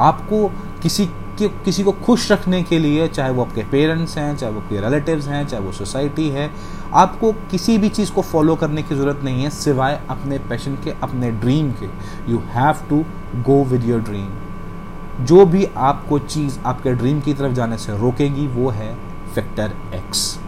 आपको 0.00 0.48
किसी 0.82 1.08
के 1.38 1.48
किसी 1.64 1.82
को 1.82 1.92
खुश 2.04 2.30
रखने 2.32 2.62
के 2.62 2.78
लिए, 2.78 3.08
चाहे 3.08 3.30
वो 3.30 3.44
आपके 3.44 3.62
पेरेंट्स 3.70 4.16
हैं, 4.18 4.36
चाहे 4.36 4.52
वो 4.52 4.60
आपके 4.60 4.80
रिलेटिव्स 4.80 5.28
हैं, 5.28 5.46
चाहे 5.46 5.62
वो 5.62 5.72
सोसाइटी 5.72 6.28
है, 6.28 6.50
आपको 6.94 7.32
किसी 7.50 7.76
भी 7.78 7.88
चीज़ 7.88 8.12
को 8.12 8.22
फॉलो 8.22 8.56
करने 8.56 8.82
की 8.82 8.94
ज़रूरत 8.94 9.20
नहीं 9.24 9.42
है 9.42 9.50
सिवाय 9.50 10.00
अपने 10.10 10.38
पैशन 10.48 10.74
के, 10.84 10.90
अपने 11.02 11.30
ड्रीम 11.32 11.70
के। 11.72 11.86
You 12.32 12.38
have 12.48 12.86
to 12.90 13.04
go 13.42 13.62
with 13.64 13.84
your 13.84 14.00
dream 14.00 15.24
जो 15.24 15.44
भी 15.46 15.64
आपको 15.64 16.18
चीज़ 16.18 16.58
आपके 16.66 16.92
ड्रीम 16.92 17.20
की 17.20 17.34
तरफ़ 17.34 17.52
जाने 17.52 17.78
से 17.78 17.98
रोकेगी, 17.98 18.46
वो 18.46 18.70
है 18.70 18.94
फैक्टर 19.34 19.76
एक्स 19.94 20.38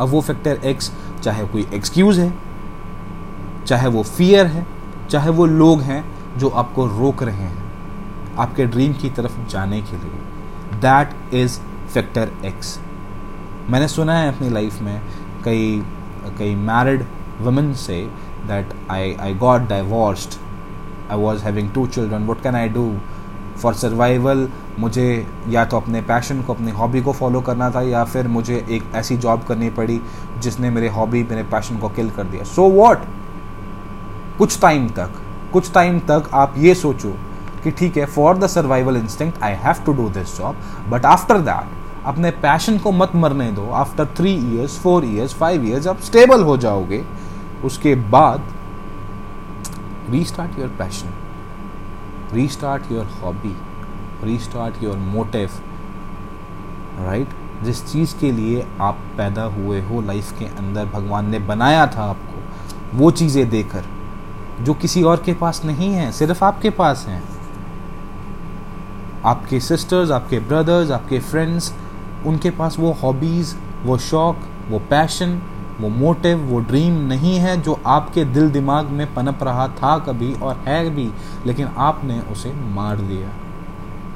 अब 0.00 0.08
वो 0.08 0.20
फैक्टर 0.20 0.60
एक्स 0.64 0.92
चाहे 1.22 1.46
कोई 1.46 1.66
एक्सक्यूज़ 1.74 2.20
है, 2.20 2.32
चाहे 3.66 3.88
वो 3.88 4.02
फियर 4.02 4.46
है, 4.46 4.66
चाहे 5.10 5.30
वो 5.30 5.46
लोग 5.46 5.80
हैं 5.80 6.04
जो 6.38 6.48
आपको 6.50 6.86
रोक 6.88 7.22
रहे 7.22 7.34
हैं। 7.36 7.67
आपके 8.38 8.66
ड्रीम 8.66 8.92
की 8.92 9.10
तरफ़ 9.10 9.38
जाने 9.50 9.80
के 9.82 9.96
लिए। 9.96 10.78
दैट 10.80 11.34
इज़ 11.34 11.58
फैक्टर 11.94 12.32
एक्स 12.44 12.78
मैंने 13.70 13.88
सुना 13.88 14.18
है 14.18 14.28
अपनी 14.28 14.48
लाइफ 14.50 14.80
में 14.80 15.00
कई 15.44 15.82
कई 16.38 16.54
मैरिड 16.54 17.04
वुमेन 17.40 17.72
से 17.74 18.00
that 18.46 18.74
I 18.90 19.14
I 19.14 19.34
got 19.34 19.68
divorced 19.68 20.40
I 21.12 21.18
was 21.18 21.44
having 21.44 21.70
two 21.70 21.86
children 21.86 22.26
what 22.26 22.42
can 22.42 22.54
I 22.54 22.68
do 22.68 22.92
for 23.62 23.74
survival 23.74 24.48
मुझे 24.78 25.26
या 25.48 25.64
तो 25.64 25.76
अपने 25.76 26.00
पैशन 26.02 26.42
को, 26.42 26.52
अपनी 26.54 26.70
हॉबी 26.70 27.00
को 27.02 27.12
फॉलो 27.12 27.40
करना 27.40 27.70
था 27.70 27.80
या 27.82 28.04
फिर 28.04 28.28
मुझे 28.28 28.64
एक 28.70 28.92
ऐसी 28.94 29.16
जॉब 29.16 29.42
करनी 29.42 29.70
पड़ी 29.70 30.00
जिसने 30.38 30.70
मेरे 30.70 30.88
हॉबी 30.88 31.22
मेरे 31.22 31.42
पैशन 31.44 31.78
को 31.78 31.88
किल 31.88 32.10
कर 32.10 32.24
दिया। 32.24 32.44
सो 32.44 32.62
so 32.62 32.74
वॉट 32.74 32.98
कुछ 34.38 34.60
टाइम 34.60 34.88
तक, 34.88 35.10
कुछ 35.52 35.72
टाइम 35.72 35.98
तक 36.00 36.28
आप 36.34 36.54
ये 36.58 36.74
सोचो 36.74 37.14
कि 37.58 37.70
ठीक 37.70 37.96
है 37.96 38.04
for 38.06 38.38
the 38.38 38.46
survival 38.46 38.96
instinct 38.96 39.42
I 39.42 39.54
have 39.64 39.84
to 39.86 39.92
do 39.92 40.08
this 40.10 40.36
job 40.38 40.56
but 40.90 41.04
after 41.06 41.38
that 41.40 41.76
अपने 42.06 42.30
पैशन 42.42 42.78
को 42.78 42.92
मत 42.92 43.14
मरने 43.14 43.50
दो। 43.52 43.70
After 43.74 44.06
three 44.16 44.32
years 44.32 44.78
four 44.80 45.04
years 45.04 45.34
five 45.34 45.64
years 45.66 45.86
आप 45.86 46.00
स्टेबल 46.00 46.42
हो 46.42 46.56
जाओगे। 46.56 47.04
उसके 47.64 47.94
बाद 48.10 48.52
restart 50.10 50.58
your 50.58 50.68
passion 50.68 51.14
restart 52.34 52.92
your 52.92 53.06
hobby 53.22 53.56
restart 54.24 54.82
your 54.82 54.96
motive 54.96 55.50
right 57.00 57.28
जिस 57.64 57.84
चीज़ 57.92 58.14
के 58.20 58.30
लिए 58.32 58.66
आप 58.80 58.98
पैदा 59.16 59.42
हुए 59.42 59.80
हो 59.80 60.00
लाइफ 60.00 60.32
के 60.38 60.44
अंदर 60.44 60.84
भगवान 60.84 61.30
ने 61.30 61.38
बनाया 61.38 61.86
था 61.86 62.02
आपको, 62.02 62.98
वो 62.98 63.10
चीज़ें 63.10 63.48
देकर, 63.50 63.84
जो 64.60 64.74
किसी 64.74 65.02
और 65.02 65.22
के 65.22 65.32
पास 65.34 65.62
नहीं 65.64 65.92
है, 65.92 66.10
सिर्फ़ 66.12 66.44
आपके 66.44 66.70
पास 66.70 67.04
हैं। 67.08 67.22
आपके 69.26 69.60
सिस्टर्स 69.60 70.10
आपके 70.10 70.38
ब्रदर्स 70.40 70.90
आपके 70.90 71.18
फ्रेंड्स 71.20 71.72
उनके 72.26 72.50
पास 72.50 72.78
वो 72.78 72.92
हॉबीज़ 73.02 73.54
वो 73.84 73.96
शौक, 73.98 74.36
वो 74.70 74.78
पैशन 74.90 75.40
वो 75.80 75.88
मोटिव 75.88 76.38
वो 76.44 76.58
ड्रीम 76.60 76.94
नहीं 77.08 77.34
है 77.38 77.60
जो 77.62 77.78
आपके 77.86 78.24
दिल 78.24 78.50
दिमाग 78.50 78.86
में 78.90 79.14
पनप 79.14 79.42
रहा 79.42 79.66
था 79.68 79.98
कभी 79.98 80.32
और 80.34 80.56
है 80.66 80.88
भी, 80.90 81.10
लेकिन 81.46 81.68
आपने 81.78 82.20
उसे 82.32 82.52
मार 82.74 82.96
दिया। 82.96 83.28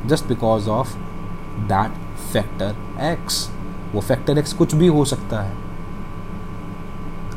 Just 0.09 0.27
because 0.29 0.69
of 0.71 0.95
that 1.69 1.93
factor 2.33 2.75
X 3.03 3.49
वो 3.95 4.01
फैक्टर 4.01 4.39
एक्स 4.39 4.53
कुछ 4.53 4.75
भी 4.75 4.87
हो 4.87 5.05
सकता 5.05 5.41
है। 5.41 5.57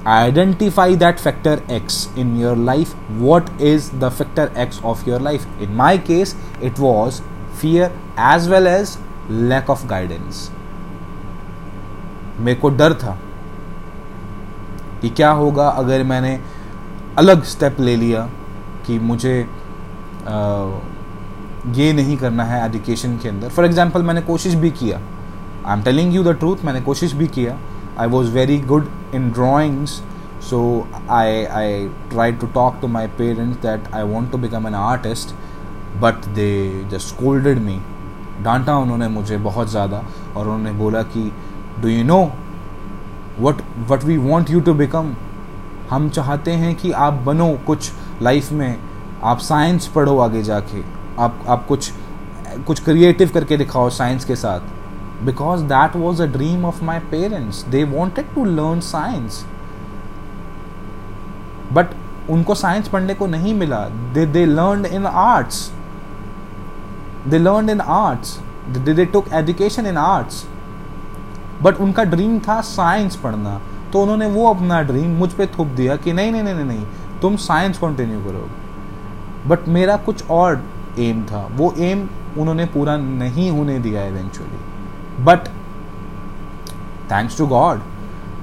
Identify 0.07 0.95
that 0.95 1.19
factor 1.19 1.61
X 1.71 2.09
in 2.17 2.35
your 2.37 2.57
life 2.57 2.95
what 3.11 3.49
is 3.61 3.91
the 3.95 4.09
factor 4.09 4.51
X 4.57 4.83
of 4.83 5.09
your 5.09 5.21
life 5.21 5.61
in 5.61 5.75
my 5.75 5.97
case 5.97 6.35
it 6.63 6.79
was 6.79 7.21
fear 7.61 7.97
as 8.33 8.49
well 8.49 8.67
as 8.67 8.97
lack 9.31 9.69
of 9.69 9.85
guidance 9.87 10.49
मेरे 12.39 12.59
को 12.59 12.69
डर 12.71 12.93
था 12.93 13.17
कि 15.01 15.09
क्या 15.09 15.29
होगा 15.33 15.67
अगर 15.69 16.03
मैंने 16.03 16.39
अलग 17.17 17.43
स्टेप 17.45 17.79
ले 17.79 17.95
लिया 17.95 18.29
कि 18.85 18.99
मुझे 19.01 19.41
आ, 20.27 20.35
ये 21.75 21.91
नहीं 21.93 22.17
करना 22.17 22.43
है 22.43 22.65
एजुकेशन 22.65 23.17
के 23.17 23.29
अंदर। 23.29 23.49
फॉर 23.49 23.65
एग्ज़ाम्पल 23.65 24.03
मैंने 24.03 24.21
कोशिश 24.21 24.53
भी 24.55 24.71
किया। 24.71 24.97
I 25.65 25.77
am 25.77 25.83
telling 25.83 26.13
you 26.15 26.23
the 26.23 26.35
truth 26.39 26.65
मैंने 26.65 26.81
कोशिश 26.81 27.13
भी 27.13 27.27
किया। 27.27 27.57
I 27.99 28.07
was 28.07 28.31
very 28.31 28.57
good 28.71 28.87
in 29.15 29.29
drawings 29.31 30.01
so 30.49 30.59
I 31.11 31.43
I 31.45 31.87
try 32.09 32.31
to 32.31 32.47
talk 32.55 32.77
to 32.81 32.87
my 32.87 33.07
parents 33.17 33.61
that 33.61 33.93
I 33.93 34.03
want 34.11 34.31
to 34.31 34.37
become 34.37 34.67
an 34.67 34.75
artist 34.75 35.35
but 36.01 36.25
they 36.35 36.47
just 36.91 37.07
scolded 37.07 37.59
me 37.59 37.79
डांटा 38.43 38.75
उन्होंने 38.77 39.07
मुझे 39.07 39.37
बहुत 39.39 39.69
ज़्यादा 39.69 40.03
और 40.35 40.47
उन्होंने 40.47 40.71
बोला 40.79 41.01
कि 41.13 41.31
do 41.81 41.87
you 41.87 42.03
know 42.03 42.21
what 43.39 43.61
what 43.89 44.03
we 44.03 44.17
want 44.19 44.49
you 44.49 44.59
to 44.61 44.73
become 44.73 45.13
हम 45.89 46.09
चाहते 46.09 46.51
हैं 46.53 46.75
कि 46.75 46.91
आप 46.91 47.13
बनो 47.25 47.47
कुछ 47.67 47.91
लाइफ 48.21 48.51
में। 48.51 48.79
आप 49.23 49.39
साइंस 49.39 49.87
पढ़ो 49.87 50.17
आगे 50.19 50.41
जाके। 50.43 50.81
आप 51.19 51.43
आप 51.47 51.65
कुछ 51.67 51.91
कुछ 52.67 52.83
क्रिएटिव 52.83 53.29
करके 53.33 53.57
दिखाओ 53.57 53.89
साइंस 53.91 54.25
के 54.25 54.35
साथ। 54.35 55.23
Because 55.25 55.63
that 55.63 55.95
was 55.95 56.21
a 56.23 56.25
dream 56.27 56.65
of 56.65 56.83
my 56.83 56.99
parents 57.11 57.63
they 57.65 57.83
wanted 57.83 58.33
to 58.35 58.45
learn 58.45 58.79
science 58.81 59.43
but 61.73 61.95
उनको 62.29 62.55
साइंस 62.55 62.87
पढ़ने 62.87 63.13
को 63.13 63.27
नहीं 63.27 63.53
मिला। 63.53 63.79
They 64.13 64.25
they 64.25 64.45
learn 64.45 64.85
in 64.85 65.05
arts 65.05 65.71
they 67.27 67.39
learn 67.39 67.69
in 67.69 67.81
arts 67.81 68.39
they 68.77 69.05
took 69.05 69.27
education 69.33 69.85
in 69.85 69.97
arts 69.97 70.45
but 71.61 71.77
उनका 71.77 72.03
dream 72.03 72.39
था 72.39 72.59
science 72.61 73.15
पढ़ना। 73.15 73.61
तो 73.93 74.01
उन्होंने 74.01 74.25
वो 74.25 74.49
अपना 74.49 74.81
ड्रीम 74.81 75.15
मुझ 75.17 75.31
पर 75.31 75.45
थोप 75.45 75.67
दिया 75.67 75.95
कि 75.95 76.13
नहीं 76.13 76.31
नहीं 76.31 76.43
नहीं 76.43 76.53
नहीं, 76.53 76.65
नहीं 76.65 77.19
तुम 77.21 77.35
साइंस 77.35 77.77
कंटिन्यू 77.77 78.19
करोगे। 78.19 79.49
बट 79.49 79.67
मेरा 79.67 79.95
कुछ 79.97 80.29
और 80.29 80.63
एम 80.99 81.23
था। 81.23 81.47
वो 81.51 81.73
एम 81.79 82.07
उन्होंने 82.37 82.65
पूरा 82.65 82.97
नहीं 82.97 83.49
होने 83.51 83.79
दिया 83.79 84.03
eventually 84.03 85.23
but 85.23 85.47
thanks 87.11 87.37
to 87.37 87.47
God 87.47 87.81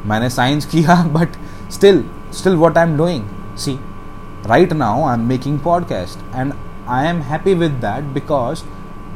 मैंने 0.07 0.31
साइंस 0.31 0.65
किया 0.67 0.95
but 1.12 1.29
still 1.73 2.05
still 2.33 2.57
what 2.57 2.79
I 2.79 2.89
am 2.89 2.97
doing 2.97 3.29
see 3.57 3.79
right 4.47 4.73
now 4.73 5.05
I 5.05 5.15
am 5.15 5.27
making 5.29 5.59
podcast 5.61 6.37
and 6.37 6.53
I 6.87 7.07
am 7.07 7.21
happy 7.21 7.55
with 7.55 7.81
that 7.81 8.12
because 8.12 8.65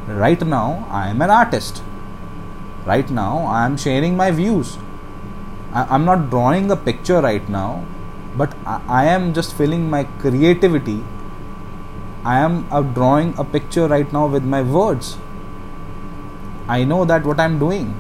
right 0.06 0.40
now 0.40 0.87
I 0.90 1.08
am 1.08 1.20
an 1.20 1.30
artist. 1.30 1.82
Right 2.85 3.11
now 3.11 3.44
I 3.46 3.66
am 3.66 3.76
sharing 3.76 4.16
my 4.16 4.30
views. 4.30 4.78
I, 5.73 5.94
am 5.94 6.04
not 6.04 6.30
drawing 6.30 6.70
a 6.70 6.76
picture 6.76 7.20
right 7.20 7.46
now, 7.49 7.85
but 8.37 8.54
I, 8.64 8.80
I 8.88 9.04
am 9.06 9.35
just 9.35 9.54
filling 9.54 9.90
my 9.90 10.04
creativity. 10.04 11.02
I 12.25 12.38
am 12.38 12.66
uh, 12.70 12.82
drawing 12.82 13.35
a 13.38 13.44
picture 13.44 13.88
right 13.88 14.12
now 14.12 14.26
with 14.26 14.44
my 14.44 14.62
words. 14.62 15.16
I 16.68 16.85
know 16.85 17.04
that 17.04 17.25
what 17.25 17.40
I'm 17.40 17.58
doing. 17.58 17.94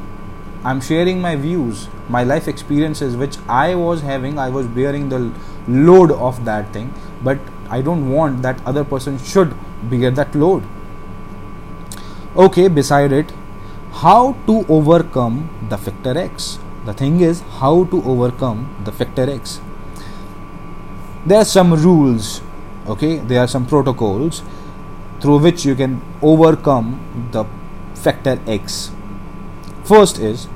I'm 0.64 0.80
sharing 0.80 1.20
my 1.20 1.36
views, 1.36 1.88
my 2.08 2.24
life 2.24 2.48
experiences, 2.48 3.16
which 3.16 3.36
I 3.48 3.74
was 3.74 4.00
having. 4.02 4.38
I 4.38 4.48
was 4.48 4.66
bearing 4.66 5.08
the 5.08 5.32
load 5.68 6.10
of 6.10 6.44
that 6.44 6.72
thing, 6.72 6.92
but 7.22 7.38
I 7.70 7.82
don't 7.82 8.10
want 8.10 8.42
that 8.42 8.60
other 8.66 8.84
person 8.84 9.18
should 9.18 9.54
bear 9.90 10.10
that 10.10 10.34
load. 10.34 10.64
Okay 12.36 12.68
beside 12.68 13.12
it 13.12 13.32
how 13.92 14.36
to 14.46 14.64
overcome 14.68 15.48
the 15.70 15.78
factor 15.78 16.16
x? 16.18 16.58
The 16.84 16.92
thing 16.92 17.20
is 17.20 17.40
how 17.60 17.84
to 17.84 18.02
overcome 18.04 18.82
the 18.84 18.92
factor 18.92 19.28
x? 19.30 19.60
There 21.24 21.38
are 21.38 21.44
some 21.44 21.72
rules 21.74 22.42
okay? 22.86 23.18
There 23.18 23.40
are 23.40 23.48
some 23.48 23.66
protocols 23.66 24.42
through 25.20 25.38
which 25.38 25.64
you 25.64 25.74
can 25.74 26.02
overcome 26.22 27.28
the 27.32 27.44
factor 27.94 28.38
x. 28.46 28.90
First 29.84 30.18
is 30.18 30.48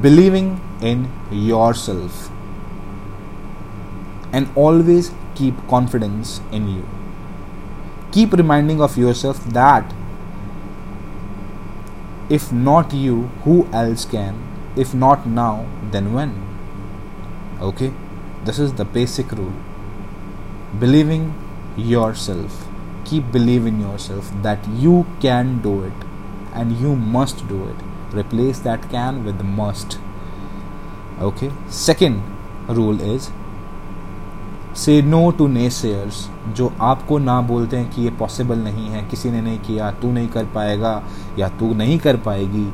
believing 0.00 0.60
in 0.80 1.10
yourself. 1.30 2.30
And 4.32 4.48
always 4.54 5.12
keep 5.34 5.66
confidence 5.68 6.40
in 6.50 6.68
you 6.68 6.86
keep 8.12 8.32
reminding 8.32 8.80
of 8.80 8.96
yourself 8.96 9.44
that 9.58 9.92
if 12.28 12.50
not 12.50 12.94
you, 12.94 13.24
who 13.44 13.68
else 13.72 14.04
can? 14.06 14.34
If 14.74 14.94
not 14.94 15.26
now, 15.26 15.66
then 15.90 16.14
when? 16.14 16.30
Okay? 17.60 17.92
This 18.44 18.58
is 18.58 18.72
the 18.74 18.86
basic 18.86 19.32
rule. 19.32 19.52
Believing 20.78 21.34
yourself. 21.76 22.68
Keep 23.04 23.32
believing 23.32 23.80
yourself 23.80 24.32
that 24.42 24.66
you 24.68 25.06
can 25.20 25.60
do 25.60 25.82
it 25.82 25.92
and 26.54 26.72
you 26.78 26.96
must 26.96 27.46
do 27.48 27.68
it. 27.68 27.76
Replace 28.14 28.60
that 28.60 28.88
can 28.90 29.24
with 29.24 29.36
the 29.36 29.44
must. 29.44 29.98
Okay? 31.20 31.50
Second 31.68 32.22
rule 32.66 33.00
is 33.00 33.30
say 34.76 35.00
no 35.02 35.30
to 35.30 35.46
naysayers 35.48 36.28
जो 36.56 36.72
आपको 36.80 37.18
ना 37.18 37.40
बोलते 37.40 37.76
हैं 37.76 37.90
कि 37.90 38.02
ये 38.02 38.10
possible 38.10 38.58
नहीं 38.58 38.86
है, 38.86 39.02
किसी 39.02 39.30
ने 39.30 39.40
नहीं 39.40 39.58
किया, 39.58 39.90
तू 39.92 40.12
नहीं 40.12 40.28
कर 40.28 40.44
पाएगा 40.44 41.02
या 41.38 41.48
तू 41.50 41.72
नहीं 41.74 41.98
कर 41.98 42.16
पाएगी। 42.16 42.66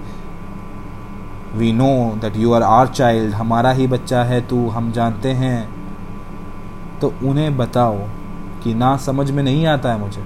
We 1.56 1.72
know 1.72 1.88
that 2.20 2.36
you 2.36 2.52
are 2.52 2.62
are 2.62 2.86
child 2.88 3.34
हमारा 3.34 3.70
ही 3.70 3.86
बच्चा 3.86 4.22
है 4.24 4.40
तू, 4.48 4.68
हम 4.68 4.92
जानते 4.92 5.28
हैं। 5.32 5.68
तो 7.00 7.12
उन्हें 7.24 7.56
बताओ 7.56 7.98
कि 8.64 8.74
ना 8.74 8.96
समझ 8.96 9.30
में 9.30 9.42
नहीं 9.42 9.66
आता 9.66 9.92
है 9.92 10.00
मुझे। 10.00 10.24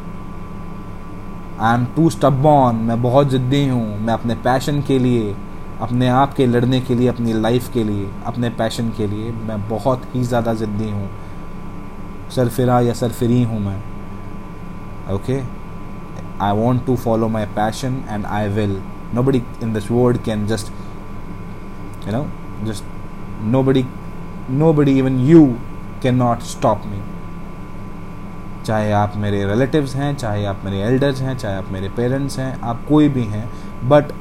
आई 1.61 1.75
एम 1.75 1.85
टू 1.97 2.09
स्टबॉन 2.11 2.77
मैं 2.77 3.01
बहुत 3.03 3.29
ज़िद्दी 3.29 3.67
हूँ, 3.69 3.99
मैं 4.01 4.15
अपने 4.15 4.35
पैशन 4.35 4.83
के 4.83 4.99
लिए, 4.99 5.35
अपने 5.81 6.09
आप 6.11 6.35
के 6.35 6.47
लड़ने 6.47 6.81
के 6.81 6.95
लिए, 6.95 7.09
अपनी 7.09 7.33
लाइफ 7.33 7.73
के 7.73 7.85
लिए, 7.85 8.09
अपने 8.27 8.51
पैशन 8.53 8.91
के 8.91 9.07
लिए, 9.07 9.33
मैं 9.33 9.69
बहुत 9.69 10.03
ही 10.15 10.23
ज़्यादा 10.23 10.55
ज़िद्दी 10.55 10.91
हूँ। 10.91 11.09
सरफिरा 12.35 12.81
या 12.81 12.93
सरफिरी 12.95 13.43
हूँ 13.43 13.61
मैं। 13.61 13.77
Okay 15.15 15.41
I 16.41 16.57
want 16.57 16.85
to 16.87 16.97
follow 16.97 17.29
my 17.29 17.47
passion 17.57 18.03
and 18.09 18.27
I 18.27 18.49
will 18.49 18.81
nobody 19.23 19.43
in 19.63 19.73
this 19.73 19.91
world 19.91 20.23
can 20.25 20.47
just 20.47 20.73
you 22.07 22.13
know 22.13 22.27
just 22.65 22.85
nobody 23.63 23.85
nobody 24.73 24.99
even 24.99 25.19
you 25.27 25.47
can 26.03 26.15
not 26.17 26.41
stop 26.53 26.83
me 26.87 27.01
चाहे 28.65 28.91
आप 28.93 29.13
मेरे 29.17 29.45
रिलेटिव्स 29.47 29.95
हैं, 29.97 30.15
चाहे 30.17 30.45
आप 30.45 30.61
मेरे 30.65 30.81
एल्डर्स 30.81 31.21
हैं, 31.21 31.37
चाहे 31.39 31.57
आप 31.57 31.69
मेरे 31.73 31.89
पेरेंट्स 31.89 32.39
हैं, 32.39 32.61
आप 32.61 32.85
कोई 32.89 33.09
भी 33.09 33.25
हैं 33.25 33.49
बट 33.89 34.13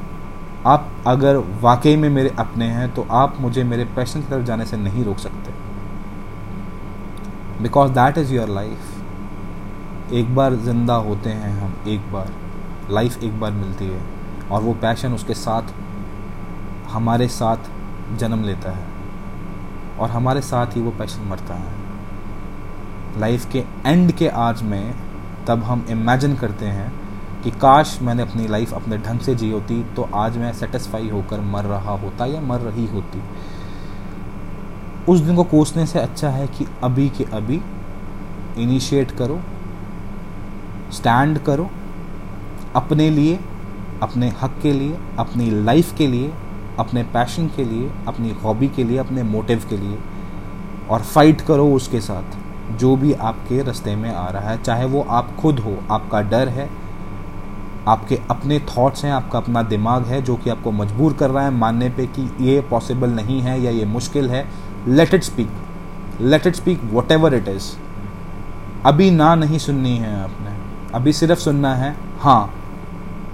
आप 0.68 0.90
अगर 1.08 1.38
वाकई 1.62 1.96
में 1.96 2.10
मेरे 2.10 2.34
अपने 2.40 2.66
हैं 2.66 2.94
तो 2.94 3.06
आप 3.12 3.38
मुझे 3.40 3.64
मेरे 3.64 3.86
पैशन 3.96 4.22
की 4.22 4.28
तरफ़ 4.28 4.46
जाने 4.46 4.66
से 4.66 4.78
नहीं 4.78 5.04
रोक 5.06 5.18
सकते। 5.18 5.54
Because 7.62 7.92
that 7.92 8.18
is 8.18 8.34
your 8.34 8.50
life 8.50 10.12
एक 10.14 10.36
बार 10.36 10.56
ज़िंदा 10.56 10.96
होते 10.96 11.30
हैं 11.30 11.62
हम, 11.62 11.76
एक 11.88 12.12
बार। 12.14 12.32
लाइफ 12.92 13.24
एक 13.24 13.40
बार 13.40 13.52
मिलती 13.52 13.86
है। 13.86 14.02
और 14.52 14.62
वो 14.62 14.74
पैशन 14.74 15.14
उसके 15.14 15.34
साथ, 15.34 15.64
हमारे 16.90 17.28
साथ 17.28 17.58
जन्म 18.18 18.44
लेता 18.44 18.72
है। 18.72 18.88
और 20.00 20.10
हमारे 20.10 20.42
साथ 20.42 20.68
ही 20.68 20.82
वो 20.82 20.92
पैशन 20.92 21.28
मरता 21.28 21.54
है। 21.54 21.74
लाइफ 23.20 23.52
के 23.52 23.64
एंड 23.86 24.12
के 24.12 24.28
आज 24.28 24.62
में, 24.64 24.96
तब 25.48 25.64
हम 25.64 25.86
इमेजिन 25.90 26.36
करते 26.36 26.66
हैं 26.66 26.92
कि 27.44 27.52
काश 27.52 28.00
मैंने 28.02 28.24
अपनी 28.24 28.48
लाइफ 28.48 28.74
अपने 28.74 28.98
ढंग 28.98 29.20
से 29.20 29.36
जी 29.36 29.52
होती 29.52 29.84
तो 29.96 30.10
आज 30.16 30.38
मैं 30.38 30.54
सेटिस्फाई 30.54 31.10
होकर 31.10 31.40
मर 31.42 31.64
रहा 31.64 31.92
होता 31.92 32.26
या 32.26 32.42
मर 32.42 32.60
रही 32.60 32.88
होती। 32.88 33.22
उस 35.10 35.20
दिन 35.20 35.36
को 35.36 35.44
कोसने 35.44 35.86
से 35.86 36.00
अच्छा 36.00 36.30
है 36.30 36.48
कि 36.48 36.68
अभी 36.84 37.10
के 37.10 37.24
अभी 37.24 37.62
इनिशिएट 38.58 39.12
करो 39.12 39.42
स्टैंड 40.92 41.40
करो, 41.40 41.70
अपने 42.76 43.10
लिए, 43.10 43.40
अपने 44.04 44.34
हक 44.42 44.60
के 44.62 44.74
लिए, 44.74 44.98
अपनी 45.20 45.52
लाइफ 45.52 45.98
के 45.98 46.08
लिए, 46.08 46.34
अपने 46.80 47.04
पैशन 47.04 47.48
के 47.48 47.64
लिए, 47.64 47.92
अपनी 48.08 48.32
हॉबी 48.32 48.68
के 48.68 48.84
लिए, 48.84 48.98
अपने 48.98 49.24
मोटिव 49.24 49.64
के 49.70 49.78
लिए, 49.78 49.98
और 50.90 51.02
फाइट 51.02 51.42
करो 51.42 51.74
उसके 51.74 52.02
साथ, 52.02 52.24
जो 52.78 52.96
भी 52.96 53.14
आपके 53.14 53.64
रास्ते 53.64 53.96
में 53.96 54.16
आ 54.16 54.30
रहा 54.30 54.50
है, 54.50 54.64
चाहे 54.64 54.86
वो 54.86 55.02
आप 55.02 55.36
खुद 55.36 55.60
हो, 55.60 55.78
आपका 55.92 56.22
डर 56.22 56.50
है 56.50 56.81
आपके 57.88 58.20
अपने 58.30 58.60
थॉट्स 58.60 59.04
हैं, 59.06 59.12
आपका 59.12 59.40
अपना 59.40 59.62
दिमाग 59.64 60.06
है, 60.06 60.22
जो 60.22 60.36
कि 60.36 60.50
आपको 60.50 60.72
मजबूर 60.72 61.14
कर 61.14 61.30
रहा 61.30 61.44
है 61.44 61.52
मानने 61.52 61.90
पे 61.90 62.06
कि 62.08 62.30
ये 62.42 62.60
पॉसिबल 62.62 63.10
नहीं 63.10 63.42
है 63.42 63.62
या 63.62 63.72
ये 63.72 63.86
मुश्किल 63.86 64.30
है। 64.30 64.48
Let 64.88 65.14
it 65.14 65.24
speak 65.24 65.52
let 66.22 66.48
it 66.48 66.56
speak 66.56 66.82
whatever 67.12 67.34
it 67.34 67.48
is 67.48 67.72
अभी 68.86 69.12
ना 69.12 69.36
नहीं 69.36 69.58
सुननी 69.58 69.98
है 69.98 70.24
आपने। 70.24 70.58
अभी 70.94 71.14
सिर्फ़ 71.14 71.40
सुनना 71.40 71.74
है 71.76 71.96
हाँ 72.20 72.54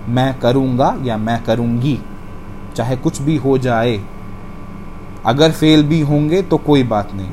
मैं 0.07 0.39
करूँगा 0.39 0.95
या 1.03 1.17
मैं 1.17 1.43
करूँगी। 1.43 1.99
चाहे 2.75 2.95
कुछ 2.95 3.21
भी 3.21 3.35
हो 3.37 3.57
जाए। 3.57 4.01
अगर 5.25 5.51
फेल 5.51 5.83
भी 5.83 5.99
होंगे 6.01 6.41
तो 6.41 6.57
कोई 6.57 6.83
बात 6.83 7.13
नहीं। 7.13 7.31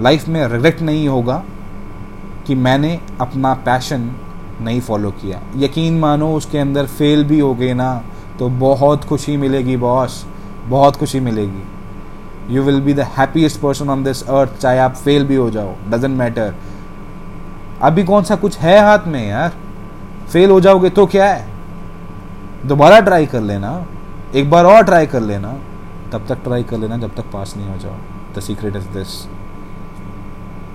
लाइफ 0.00 0.28
में 0.28 0.46
रिग्रेट 0.48 0.82
नहीं 0.82 1.08
होगा 1.08 1.42
कि 2.46 2.54
मैंने 2.54 3.00
अपना 3.20 3.54
पैशन 3.54 4.10
नहीं 4.62 4.80
फॉलो 4.80 5.10
किया। 5.12 5.40
यकीन 5.56 5.98
मानो 5.98 6.34
उसके 6.34 6.58
अंदर 6.58 6.86
फेल 6.88 7.24
भी 7.24 7.40
हो 7.40 7.54
गए 7.54 7.72
ना 7.74 7.94
तो 8.38 8.48
बहुत 8.48 9.04
खुशी 9.04 9.36
मिलेगी 9.36 9.76
बॉस 9.76 10.24
बहुत 10.66 10.96
खुशी 10.96 11.20
मिलेगी। 11.20 12.54
You 12.54 12.62
will 12.62 12.80
be 12.80 12.94
the 12.94 13.00
happiest 13.16 13.60
person 13.60 13.90
on 13.90 14.04
this 14.04 14.22
earth 14.22 14.58
चाहे 14.60 14.78
आप 14.78 14.94
फेल 14.94 15.26
भी 15.26 15.36
हो 15.36 15.50
जाओ 15.50 15.74
डजेंट 15.88 16.18
मैटर 16.18 16.54
अभी 17.82 18.04
कौन 18.04 18.24
सा 18.24 18.36
कुछ 18.36 18.58
है 18.58 18.78
हाथ 18.80 19.06
में 19.06 19.28
यार? 19.28 19.52
फेल 20.28 20.50
हो 20.50 20.60
जाओगे 20.60 20.90
तो 20.90 21.06
क्या 21.06 21.32
है? 21.32 21.46
दोबारा 22.66 23.00
ट्राई 23.00 23.26
कर 23.26 23.40
लेना। 23.40 23.86
एक 24.34 24.50
बार 24.50 24.64
और 24.64 24.84
ट्राई 24.84 25.06
कर 25.06 25.20
लेना। 25.20 25.52
तब 26.12 26.26
तक 26.28 26.42
ट्राई 26.44 26.62
कर 26.62 26.78
लेना 26.78 26.96
जब 26.96 27.14
तक 27.14 27.30
पास 27.32 27.54
नहीं 27.56 27.68
हो 27.68 27.76
जाओ। 27.78 27.96
द 28.36 28.40
सीक्रेट 28.40 28.76
इज़ 28.76 28.88
दिस 28.88 29.26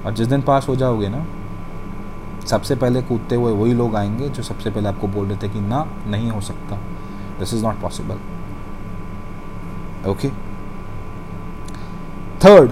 और 0.06 0.14
जिस 0.14 0.28
दिन 0.28 0.42
पास 0.42 0.68
हो 0.70 0.76
जाओगे 0.76 1.08
ना 1.10 1.26
सबसे 2.48 2.76
पहले 2.76 3.02
कूदते 3.02 3.36
हुए 3.36 3.52
वही 3.54 3.74
लोग 3.74 3.96
आएँगे 3.96 4.30
जो 4.30 4.44
सबसे 4.44 4.70
पहले 4.70 4.88
आपको 4.90 5.08
बोल 5.08 5.28
रहे 5.28 5.38
थे 5.38 5.50
कि 5.50 5.60
ना, 5.62 5.86
नहीं 6.08 6.30
हो 6.32 6.42
सकता। 6.42 6.76
This 7.40 7.54
is 7.54 7.64
not 7.64 7.82
possible 7.82 8.18
okay 10.10 10.30
third 12.44 12.72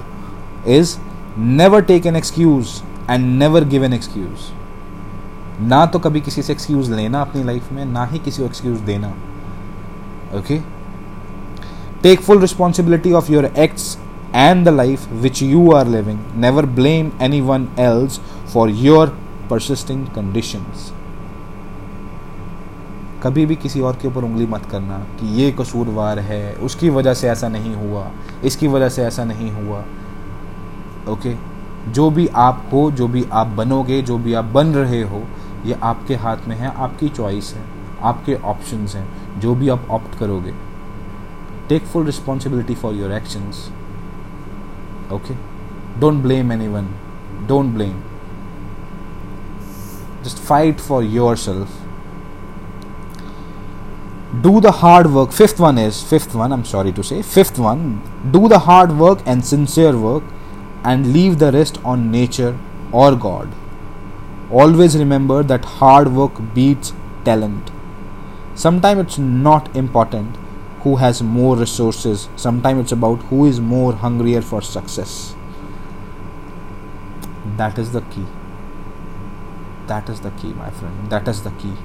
is 0.70 0.98
never 1.38 1.82
take 1.84 2.06
an 2.06 2.16
excuse 2.16 2.82
and 3.10 3.26
never 3.40 3.64
give 3.66 3.84
an 3.84 3.94
excuse 3.94 4.52
ना 5.62 5.86
तो 5.86 6.00
कभी 6.00 6.22
किसी 6.22 6.42
से 6.42 6.54
एक्सक्यूज 6.54 6.92
लेना 6.92 7.22
अपनी 7.22 7.44
लाइफ 7.44 7.72
में, 7.72 7.86
ना 7.86 8.06
ही 8.06 8.20
किसी 8.20 8.42
को 8.42 8.46
एक्सक्यूज 8.48 8.80
देना। 8.82 9.08
Okay 10.38 10.60
take 12.04 12.22
full 12.22 12.40
responsibility 12.40 13.12
of 13.14 13.32
your 13.32 13.46
acts 13.46 13.98
and 14.36 14.66
the 14.66 14.70
life 14.70 15.12
which 15.14 15.42
you 15.44 15.72
are 15.72 15.88
living 15.88 16.20
never 16.38 16.66
blame 16.76 17.12
anyone 17.42 17.68
else 17.80 18.20
for 18.54 18.70
your 18.70 19.18
persisting 19.50 20.06
conditions 20.08 20.92
कभी 23.24 23.46
भी 23.46 23.56
किसी 23.56 23.82
और 23.82 23.96
के 24.02 24.08
ऊपर 24.08 24.24
उंगली 24.24 24.46
मत 24.46 24.66
करना 24.66 24.98
कि 25.20 25.28
ये 25.36 25.52
कसूरवार 25.52 26.20
है, 26.20 26.54
उसकी 26.56 26.90
वजह 26.90 27.14
से 27.14 27.30
ऐसा 27.30 27.48
नहीं 27.50 27.74
हुआ, 27.76 28.10
इसकी 28.44 28.68
वजह 28.68 28.90
से 28.90 29.04
ऐसा 29.04 29.24
नहीं 29.24 29.52
हुआ। 29.52 29.84
ओके 31.10 31.36
जो 31.92 32.10
भी 32.10 32.28
आप 32.28 32.70
हो, 32.74 32.90
जो 32.92 33.08
भी 33.08 33.26
आप 33.32 33.48
बनोगे, 33.58 34.02
जो 34.02 34.18
भी 34.18 34.34
आप 34.34 34.46
बन 34.54 34.74
रहे 34.74 35.02
हो, 35.02 35.24
ये 35.66 35.78
आपके 35.84 36.16
हाथ 36.16 36.48
में 36.48 36.56
है, 36.56 36.74
आपकी 36.76 37.10
चॉइस 37.10 37.54
है, 37.54 37.64
आपके 38.02 38.36
ऑप्शंस 38.36 38.96
हैं, 38.96 39.40
जो 39.40 39.56
भी 39.56 39.70
आप 39.70 39.88
ऑप्ट 39.90 40.18
करोगे। 40.20 40.54
Take 41.70 41.86
full 41.86 42.06
responsibility 42.06 42.76
for 42.76 42.94
your 42.94 43.12
actions 43.12 43.70
okay 45.14 45.36
don't 46.00 46.22
blame 46.24 46.52
anyone 46.68 46.90
don't 47.48 47.74
blame 47.74 48.02
just 50.26 50.40
fight 50.40 50.82
for 50.82 51.04
yourself. 51.04 51.74
Do 54.46 54.60
the 54.60 54.72
hard 54.84 55.12
work. 55.14 55.32
Fifth 55.32 55.60
one 55.60 55.78
is 55.78 56.02
fifth 56.12 56.34
one 56.44 56.56
i'm 56.56 56.64
sorry 56.70 56.94
to 57.00 57.04
say. 57.10 57.22
Fifth 57.34 57.60
one 57.66 57.84
do 58.36 58.48
the 58.54 58.60
hard 58.68 58.96
work 59.02 59.22
and 59.34 59.46
sincere 59.50 59.98
work 60.06 60.24
and 60.84 61.12
leave 61.18 61.38
the 61.44 61.52
rest 61.52 61.78
on 61.94 62.10
nature 62.16 62.58
or 62.92 63.10
god. 63.26 63.54
Always 64.62 64.98
remember 64.98 65.42
that 65.52 65.68
hard 65.76 66.12
work 66.22 66.42
beats 66.56 66.94
talent. 67.24 67.70
Sometimes 68.64 69.02
it's 69.06 69.18
not 69.18 69.76
important 69.76 70.38
who 70.86 70.96
has 71.04 71.22
more 71.22 71.56
resources. 71.58 72.30
Sometimes 72.36 72.84
it's 72.86 72.98
about 72.98 73.28
who 73.30 73.46
is 73.46 73.60
more 73.60 73.94
hungrier 73.94 74.42
for 74.42 74.62
success. 74.62 75.36
That 77.58 77.78
is 77.86 77.92
the 77.92 78.02
key. 78.16 78.26
That 79.88 80.10
is 80.10 80.20
the 80.20 80.32
key, 80.32 80.54
my 80.54 80.70
friend. 80.70 81.14
That 81.14 81.34
is 81.34 81.44
the 81.48 81.54
key. 81.62 81.76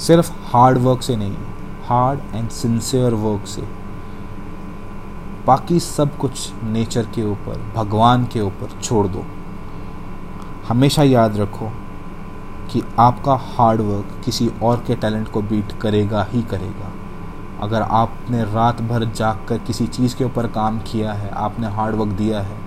सिर्फ़ 0.00 0.32
hard 0.32 0.78
work 0.78 1.02
से 1.02 1.16
नहीं 1.16 1.36
hard 1.88 2.20
and 2.34 2.48
sincere 2.48 3.14
work 3.14 3.46
से। 3.46 3.62
बाकी 5.46 5.80
सब 5.80 6.16
कुछ 6.16 6.52
nature 6.64 7.02
के 7.02 7.24
ऊपर, 7.24 7.72
भगवान 7.76 8.24
के 8.24 8.40
ऊपर 8.40 8.80
छोड़ 8.80 9.06
दो। 9.06 9.24
हमेशा 10.68 11.02
याद 11.02 11.36
रखो 11.36 11.70
कि 12.70 12.82
आपका 12.98 13.34
हार्ड 13.34 13.80
वर्क 13.80 14.24
किसी 14.24 14.50
और 14.62 14.84
के 14.86 14.94
टैलेंट 14.94 15.28
को 15.28 15.42
बीट 15.42 15.72
करेगा 15.72 16.26
ही 16.30 16.42
करेगा। 16.42 16.92
अगर 17.60 17.82
आपने 17.82 18.44
रात 18.44 18.82
भर 18.82 19.04
जाग 19.04 19.46
कर 19.48 19.58
किसी 19.58 19.86
चीज़ 19.86 20.16
के 20.16 20.24
ऊपर 20.24 20.46
काम 20.46 20.78
किया 20.78 21.12
है, 21.12 21.30
आपने 21.30 21.66
हार्ड 21.66 21.96
वर्क 21.96 22.10
दिया 22.10 22.40
है 22.40 22.65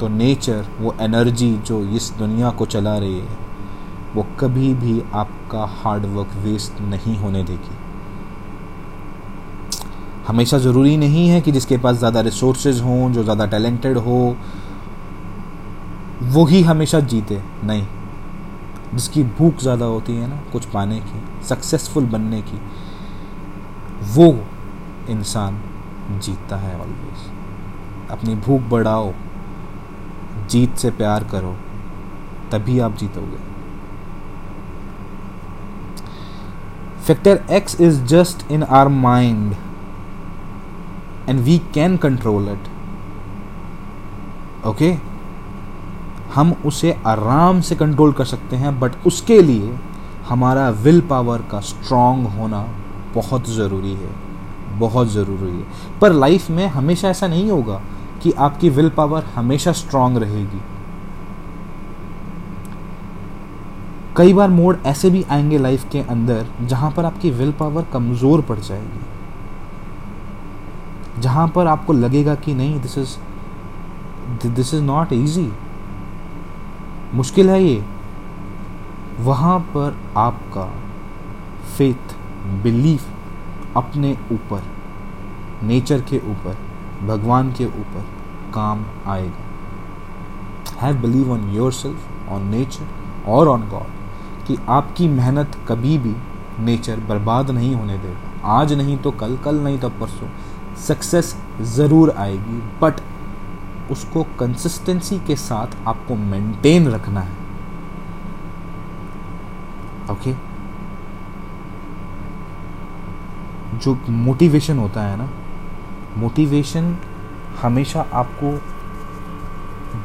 तो 0.00 0.08
नेचर, 0.08 0.66
वो 0.80 0.94
एनर्जी 1.00 1.52
जो 1.58 1.80
इस 1.86 2.12
दुनिया 2.18 2.50
को 2.50 2.66
चला 2.66 2.96
रही 2.98 3.18
है, 3.18 3.36
वो 4.14 4.26
कभी 4.40 4.72
भी 4.74 5.02
आपका 5.14 5.64
हार्ड 5.74 6.04
वर्क 6.06 6.34
वेस्ट 6.36 6.80
नहीं 6.80 7.16
होने 7.18 7.42
देगी। 7.44 7.76
हमेशा 10.26 10.58
ज़रूरी 10.58 10.96
नहीं 10.96 11.28
है 11.28 11.40
कि 11.40 11.52
जिसके 11.52 11.76
पास 11.78 11.96
ज़्यादा 11.96 12.20
रिसोर्सेज 12.20 12.80
हों, 12.80 13.12
जो 13.12 13.22
ज़्यादा 13.24 13.46
टैलेंटेड 13.46 13.98
हो, 13.98 14.36
वो 16.24 16.44
ही 16.44 16.62
हमेशा 16.62 17.00
जीते। 17.00 17.40
नहीं। 17.64 17.86
जिसकी 18.94 19.22
भूख 19.38 19.60
ज़्यादा 19.60 19.86
होती 19.86 20.14
है 20.14 20.28
ना, 20.28 20.40
कुछ 20.52 20.64
पाने 20.64 21.00
की 21.00 21.44
सक्सेसफुल 21.46 22.04
बनने 22.04 22.40
की, 22.42 22.60
वो 24.14 24.34
इंसान 25.10 25.60
जीतता 26.20 26.56
है 26.56 26.74
ऑलवेज 26.74 28.10
अपनी 28.10 28.34
भूख 28.36 28.60
बढ़ाओ। 28.60 29.12
जीत 30.50 30.76
से 30.76 30.90
प्यार 30.90 31.24
करो, 31.24 31.54
तभी 32.52 32.78
आप 32.78 32.96
जीतोगे 32.96 33.42
Factor 37.06 37.32
X 37.50 37.74
is 37.86 37.96
just 38.10 38.44
in 38.50 38.62
our 38.74 38.88
mind, 38.90 39.56
and 41.28 41.44
we 41.48 41.56
can 41.74 41.98
control 42.04 42.46
it. 42.52 42.68
Okay? 44.66 44.92
हम 46.34 46.52
उसे 46.66 46.92
आराम 47.06 47.60
से 47.60 47.76
कंट्रोल 47.76 48.12
कर 48.12 48.24
सकते 48.24 48.56
हैं 48.56 48.78
बट 48.80 48.92
उसके 49.06 49.40
लिए 49.42 49.76
हमारा 50.28 50.68
विल 50.84 51.00
पावर 51.10 51.42
का 51.50 51.60
स्ट्रांग 51.60 52.26
होना 52.38 52.62
बहुत 53.14 53.48
ज़रूरी 53.50 53.92
है, 53.94 54.10
बहुत 54.78 55.08
ज़रूरी 55.08 55.50
है 55.50 55.98
पर 56.00 56.12
लाइफ 56.12 56.50
में 56.50 56.66
हमेशा 56.66 57.08
ऐसा 57.08 57.26
नहीं 57.26 57.50
होगा 57.50 57.80
कि 58.24 58.32
आपकी 58.32 58.68
विल 58.70 58.88
पावर 58.90 59.24
हमेशा 59.34 59.72
स्ट्रांग 59.72 60.16
रहेगी। 60.16 60.60
कई 64.16 64.32
बार 64.32 64.48
मोड 64.50 64.78
ऐसे 64.86 65.10
भी 65.10 65.22
आएँगे 65.30 65.58
लाइफ 65.58 65.84
के 65.92 66.00
अंदर 66.00 66.46
जहाँ 66.62 66.90
पर 66.90 67.04
आपकी 67.04 67.30
विल 67.30 67.52
पावर 67.52 67.84
कमज़ोर 67.92 68.40
पड़ 68.40 68.58
जाएगी। 68.58 69.00
जहाँ 71.20 71.48
पर 71.48 71.66
आपको 71.66 71.92
लगेगा 71.92 72.34
कि 72.34 72.54
नहीं 72.54 72.80
this 72.80 72.98
is 72.98 73.16
this 74.46 74.74
is 74.74 74.82
not 74.82 75.12
easy 75.12 75.52
मुश्किल 77.14 77.50
है 77.50 77.62
ये। 77.62 77.84
वहाँ 79.20 79.58
पर 79.76 79.96
आपका 80.16 80.64
फेथ 81.76 82.14
बिलीफ 82.62 83.06
अपने 83.76 84.16
ऊपर 84.32 84.62
नेचर 85.62 86.00
के 86.00 86.18
ऊपर, 86.30 86.56
भगवान 87.06 87.52
के 87.52 87.66
ऊपर 87.66 88.13
काम 88.54 88.84
आएगा। 89.06 90.80
Have 90.80 91.00
believe 91.02 91.32
on 91.32 91.48
yourself 91.72 92.30
on 92.32 92.46
nature 92.48 93.30
और 93.30 93.48
ऑन 93.48 93.68
गॉड 93.68 94.46
कि 94.46 94.56
आपकी 94.70 95.08
मेहनत 95.08 95.56
कभी 95.68 95.96
भी 95.98 96.14
नेचर 96.60 97.00
बर्बाद 97.08 97.50
नहीं 97.50 97.74
होने 97.74 97.98
देगा। 97.98 98.50
आज 98.52 98.72
नहीं 98.72 98.96
तो 98.98 99.10
कल 99.12 99.36
कल 99.44 99.60
नहीं 99.60 99.78
तो 99.78 99.88
परसों। 100.00 100.28
सक्सेस 100.78 101.34
ज़रूर 101.74 102.10
आएगी 102.18 102.60
बट 102.82 103.00
उसको 103.90 104.22
कंसिस्टेंसी 104.38 105.18
के 105.18 105.36
साथ 105.36 105.76
आपको 105.88 106.14
मेंटेन 106.16 106.88
रखना 106.88 107.20
है। 107.20 107.42
Okay 110.10 110.32
okay? 110.32 110.34
जो 113.74 113.96
मोटिवेशन 114.10 114.78
होता 114.78 115.02
है 115.02 115.16
ना 115.16 115.28
मोटिवेशन 116.16 116.96
हमेशा 117.62 118.06
आपको 118.12 118.52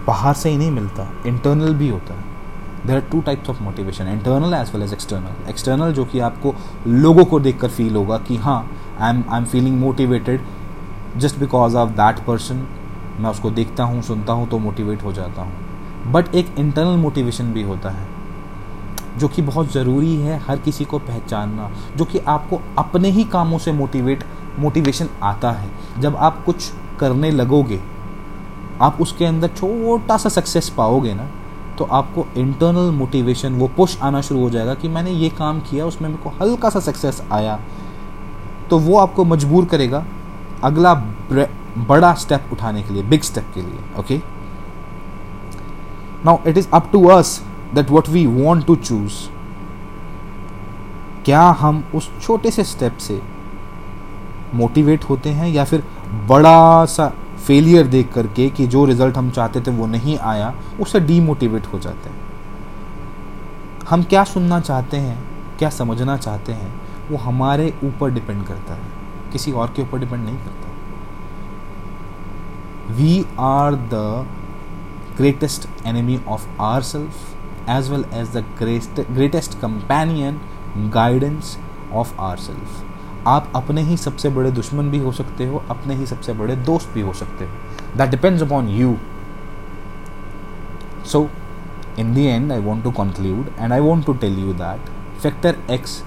बाहर 0.07 0.33
से 0.33 0.49
ही 0.49 0.57
नहीं 0.57 0.71
मिलता 0.71 1.07
इंटरनल 1.27 1.73
भी 1.75 1.89
होता 1.89 2.13
है। 2.13 2.27
There 2.87 2.95
are 2.95 3.01
two 3.01 3.21
types 3.21 3.49
of 3.49 3.61
motivation 3.63 4.07
internal 4.07 4.53
as 4.53 4.71
well 4.73 4.83
as 4.83 4.93
external 4.93 5.49
external 5.49 5.93
जो 5.93 6.05
कि 6.05 6.19
आपको 6.21 6.53
लोगों 6.87 7.25
को 7.25 7.39
देखकर 7.39 7.69
फील 7.69 7.95
होगा 7.95 8.17
कि 8.19 8.35
हाँ 8.37 8.59
I 8.99 9.09
am 9.09 9.23
I 9.29 9.39
am 9.39 9.45
feeling 9.45 9.79
motivated 9.79 10.41
just 11.17 11.39
because 11.39 11.75
of 11.77 11.89
that 11.91 12.19
person 12.25 12.67
मैं 13.19 13.29
उसको 13.29 13.49
देखता 13.51 13.83
हूँ, 13.83 14.01
सुनता 14.01 14.33
हूँ 14.33 14.47
तो 14.49 14.57
मोटिवेट 14.59 15.03
हो 15.03 15.11
जाता 15.13 15.41
हूँ। 15.41 16.11
बट 16.11 16.35
एक 16.35 16.53
इंटरनल 16.59 16.97
मोटिवेशन 16.97 17.51
भी 17.53 17.63
होता 17.63 17.89
है, 17.89 18.07
जो 19.17 19.27
कि 19.27 19.41
बहुत 19.41 19.71
ज़रूरी 19.73 20.15
है 20.15 20.39
हर 20.39 20.57
किसी 20.57 20.85
को 20.85 20.99
पहचानना, 20.99 21.69
जो 21.97 22.05
कि 22.05 22.19
आपको 22.19 22.61
अपने 22.77 23.09
ही 23.09 23.23
कामों 23.25 23.57
से 23.57 23.71
मोटिवेट 23.71 24.23
मोटिवेशन 24.59 25.09
आता 25.23 25.51
है। 25.51 25.69
जब 25.99 26.15
आप 26.17 26.43
कुछ 26.45 26.71
करने 26.99 27.31
लगोगे, 27.31 27.79
आप 28.81 29.01
उसके 29.01 29.25
अंदर 29.25 29.47
छोटा 29.49 30.17
सा 30.17 30.29
सक्सेस 30.31 30.69
पाओगे 30.77 31.13
ना 31.13 31.29
तो 31.77 31.83
आपको 31.91 32.25
इंटरनल 32.37 32.91
मोटिवेशन 32.93 33.53
वो 33.55 33.67
पुश 33.77 33.97
आना 34.03 34.21
शुरू 34.21 34.41
हो 34.41 34.49
जाएगा 34.49 34.73
कि 34.73 34.87
मैंने 34.87 35.11
ये 35.11 35.29
काम 35.31 35.59
किया, 35.61 35.85
उसमें 35.85 36.09
मेरे 36.09 36.23
को 36.23 36.29
हल्का 36.41 36.69
सा 36.69 36.79
सक्सेस 36.81 37.21
आया। 37.31 37.59
तो 38.69 38.79
वो 38.79 38.97
आपको 38.99 39.25
मजबूर 39.25 39.65
करेगा 39.65 40.05
अगला 40.63 40.93
बड़ा 41.79 42.13
स्टेप 42.15 42.49
उठाने 42.53 42.81
के 42.83 42.93
लिए 42.93 43.03
बिग 43.03 43.21
स्टेप 43.21 43.51
के 43.55 43.61
लिए 43.61 43.79
okay 43.99 44.17
now 46.25 46.37
it 46.47 46.57
is 46.57 46.67
up 46.73 46.89
to 46.91 47.05
us 47.07 47.41
that 47.75 47.89
what 47.91 48.09
we 48.09 48.25
want 48.27 48.65
to 48.65 48.75
choose 48.77 49.13
क्या 51.25 51.41
हम 51.59 51.83
उस 51.95 52.09
छोटे 52.21 52.51
से 52.51 52.63
स्टेप 52.63 52.97
से 52.97 53.21
मोटिवेट 54.55 55.03
होते 55.09 55.29
हैं 55.29 55.47
या 55.49 55.63
फिर 55.63 55.83
बड़ा 56.09 56.85
सा 56.85 57.13
फेलियर 57.47 57.87
देख 57.87 58.13
करके 58.13 58.49
कि 58.49 58.67
जो 58.67 58.85
रिज़ल्ट 58.85 59.17
हम 59.17 59.29
चाहते 59.31 59.61
थे 59.61 59.71
वो 59.71 59.85
नहीं 59.87 60.17
आया, 60.17 60.53
उससे 60.79 60.99
डीमोटिवेट 60.99 61.65
हो 61.65 61.79
जाते 61.79 62.09
हैं। 62.09 62.17
हम 63.89 64.03
क्या 64.03 64.23
सुनना 64.23 64.59
चाहते 64.59 64.97
हैं, 64.97 65.17
क्या 65.59 65.69
समझना 65.69 66.17
चाहते 66.17 66.51
हैं, 66.51 66.81
वो 67.11 67.17
हमारे 67.17 67.73
ऊपर 67.83 68.11
डिपेंड 68.11 68.45
करता 68.45 68.73
है। 68.73 68.91
किसी 69.31 69.51
और 69.51 69.73
के 69.75 69.81
ऊपर 69.81 69.99
डिपेंड 69.99 70.25
नहीं 70.25 70.37
करता। 70.37 70.67
We 72.93 73.25
are 73.39 73.75
the 73.75 74.27
greatest 75.17 75.67
enemy 75.85 76.19
of 76.27 76.47
our 76.61 76.81
self 76.81 77.69
as 77.69 77.89
well 77.91 78.05
as 78.13 78.37
the 78.37 78.45
greatest 79.11 79.59
companion 79.59 80.41
guidance 80.93 81.57
of 81.93 82.19
our 82.19 82.37
self 82.37 82.83
आप 83.27 83.51
अपने 83.55 83.81
ही 83.81 83.97
सबसे 83.97 84.29
बड़े 84.29 84.51
दुश्मन 84.51 84.89
भी 84.89 84.97
हो 84.97 85.11
सकते 85.11 85.47
हो, 85.47 85.63
अपने 85.69 85.95
ही 85.95 86.05
सबसे 86.05 86.33
बड़े 86.33 86.55
दोस्त 86.55 86.89
भी 86.93 87.01
हो 87.01 87.13
सकते 87.13 87.45
हो। 87.45 87.51
That 87.97 88.09
depends 88.09 88.43
upon 88.43 88.67
you 88.67 88.97
so 91.05 91.29
in 91.99 92.13
the 92.13 92.25
end 92.25 92.51
I 92.51 92.59
want 92.59 92.83
to 92.83 92.91
conclude 92.91 93.47
and 93.59 93.73
I 93.73 93.79
want 93.79 94.05
to 94.05 94.13
tell 94.13 94.39
you 94.39 94.53
that 94.53 94.81
factor 95.19 95.55
X 95.71 96.03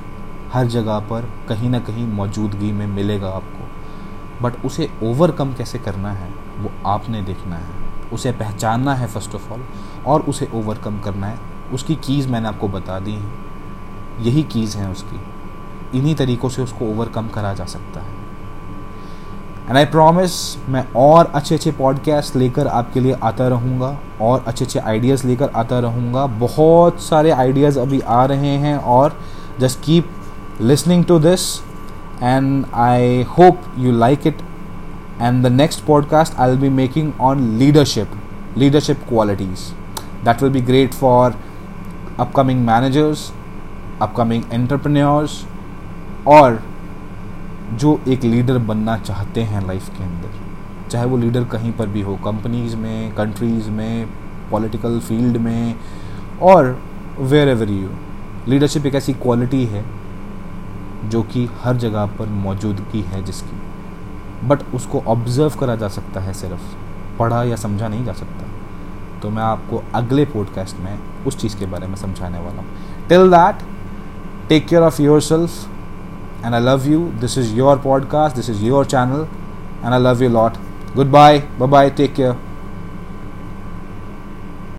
हर 0.52 0.66
जगह 0.66 0.98
पर 0.98 1.30
कहीं 1.48 1.70
ना 1.70 1.78
कहीं 1.78 2.06
मौजूदगी 2.06 2.72
में 2.72 2.86
मिलेगा 2.86 3.28
आपको। 3.28 3.68
बट 4.42 4.64
उसे 4.64 4.90
ओवरकम 5.02 5.52
कैसे 5.52 5.78
करना 5.78 6.12
है? 6.12 6.30
वो 6.58 6.72
आपने 6.86 7.22
देखना 7.22 7.56
है। 7.56 7.68
उसे 8.12 8.32
पहचानना 8.32 8.94
है 8.94 9.06
फ़र्स्ट 9.06 9.34
ऑफ़ 9.34 9.52
ऑल 9.52 9.64
और 10.06 10.20
उसे 10.20 10.48
ओवरकम 10.54 10.98
करना 10.98 11.26
है। 11.26 11.38
उसकी 11.72 11.94
कीज़ 11.94 12.28
मैंने 12.28 12.48
आपको 12.48 12.68
बता 12.68 12.98
दी 12.98 13.12
हैं। 13.12 13.34
यही 14.20 14.42
कीज़ 14.42 14.78
हैं 14.78 14.88
उसकी। 14.88 15.20
इन्हीं 15.94 16.14
तरीक़ों 16.14 16.48
से 16.48 16.62
उसको 16.62 16.84
ओवरकम 16.84 17.28
करा 17.28 17.52
जा 17.54 17.64
सकता 17.64 18.00
है। 18.00 18.20
एंड 19.68 19.76
आई 19.76 19.84
प्रॉमिस 19.84 20.32
मैं 20.68 20.84
और 20.96 21.32
अच्छे 21.34 21.54
अच्छे 21.54 21.72
पॉडकास्ट 21.72 22.36
लेकर 22.36 22.66
आपके 22.66 23.00
लिए 23.00 23.16
आता 23.22 23.48
रहूँगा, 23.48 23.98
और 24.20 24.44
अच्छे 24.46 24.64
अच्छे 24.64 24.78
आइडियाज़ 24.78 25.26
लेकर 25.26 25.50
आता 25.56 25.78
रहूँगा। 25.78 26.26
बहुत 26.26 27.02
सारे 27.02 27.30
आइडियाज़ 27.30 27.78
अभी 27.78 28.00
आ 28.00 28.24
रहे 28.24 28.56
हैं, 28.56 28.76
और 28.76 29.18
just 29.60 29.80
keep 29.80 30.10
listening 30.60 31.04
to 31.04 31.18
this 31.18 31.60
and 32.22 32.64
I 32.74 33.22
hope 33.22 33.62
you 33.78 33.92
like 33.92 34.26
it 34.26 34.42
and 35.20 35.44
the 35.44 35.46
next 35.46 35.84
podcast 35.84 36.38
I 36.38 36.50
will 36.50 36.58
be 36.58 36.68
making 36.68 37.12
on 37.20 37.48
leadership 37.58 38.08
leadership 38.58 39.00
qualities 39.08 39.70
that 40.24 40.42
will 40.42 40.52
be 40.52 40.60
great 40.60 40.94
for 40.94 41.34
upcoming 42.20 42.66
managers 42.66 43.32
upcoming 44.02 44.44
entrepreneurs 44.54 45.30
और 46.26 46.62
जो 47.72 48.00
एक 48.08 48.24
leader 48.24 48.58
बनना 48.58 48.96
चाहते 48.98 49.42
हैं 49.42 49.66
life 49.66 49.88
के 49.88 50.04
अंदर, 50.04 50.30
चाहे 50.90 51.04
वो 51.04 51.16
लीडर 51.16 51.44
कहीं 51.44 51.72
पर 51.72 51.86
भी 51.86 52.00
हो 52.00 52.16
कंपनीज़ 52.16 52.76
में 52.76 53.14
कंट्रीज़ 53.14 53.70
में 53.70 54.08
पॉलिटिकल 54.50 55.00
फ़ील्ड 55.00 55.36
में, 55.36 55.74
और 56.42 56.78
वेयर 57.18 57.48
एवर 57.48 57.70
यू 57.70 57.88
लीडरशिप 58.48 58.86
एक 58.86 58.94
ऐसी 58.94 59.12
क्वालिटी 59.12 59.64
है 59.64 59.84
जो 61.04 61.22
कि 61.22 61.48
हर 61.62 61.76
जगह 61.76 62.06
पर 62.06 62.26
मौजूदगी 62.26 63.00
है 63.00 63.22
जिसकी। 63.24 64.48
बट 64.48 64.62
उसको 64.74 65.00
ऑब्ज़र्व 65.00 65.50
करा 65.50 65.76
जा 65.76 65.88
सकता 65.88 66.20
है 66.20 66.32
सिर्फ़, 66.32 66.62
पढ़ा 67.18 67.42
या 67.42 67.56
समझा 67.56 67.88
नहीं 67.88 68.04
जा 68.04 68.12
सकता। 68.12 68.48
तो 69.20 69.30
मैं 69.30 69.42
आपको 69.42 69.82
अगले 69.94 70.24
पॉडकास्ट 70.24 70.76
में 70.76 70.98
उस 71.26 71.38
चीज़ 71.38 71.56
के 71.58 71.66
बारे 71.66 71.86
में 71.86 71.96
समझाने 71.96 72.38
वाला 72.38 72.62
हूँ। 72.62 73.08
Till 73.08 73.30
that 73.30 73.66
take 74.48 74.66
care 74.66 74.82
of 74.82 75.02
yourself 75.20 75.68
and 76.42 76.54
I 76.54 76.58
love 76.58 76.86
you. 76.86 77.12
This 77.18 77.36
is 77.36 77.52
your 77.54 77.76
podcast, 77.78 78.34
this 78.34 78.48
is 78.48 78.62
your 78.62 78.84
channel, 78.84 79.28
and 79.82 79.94
I 79.94 79.98
love 79.98 80.20
you 80.22 80.28
a 80.28 80.36
lot. 80.40 80.58
Goodbye. 80.94 81.40
Bye 81.58 81.66
bye. 81.66 81.90
Take 81.90 82.14
care. 82.16 82.36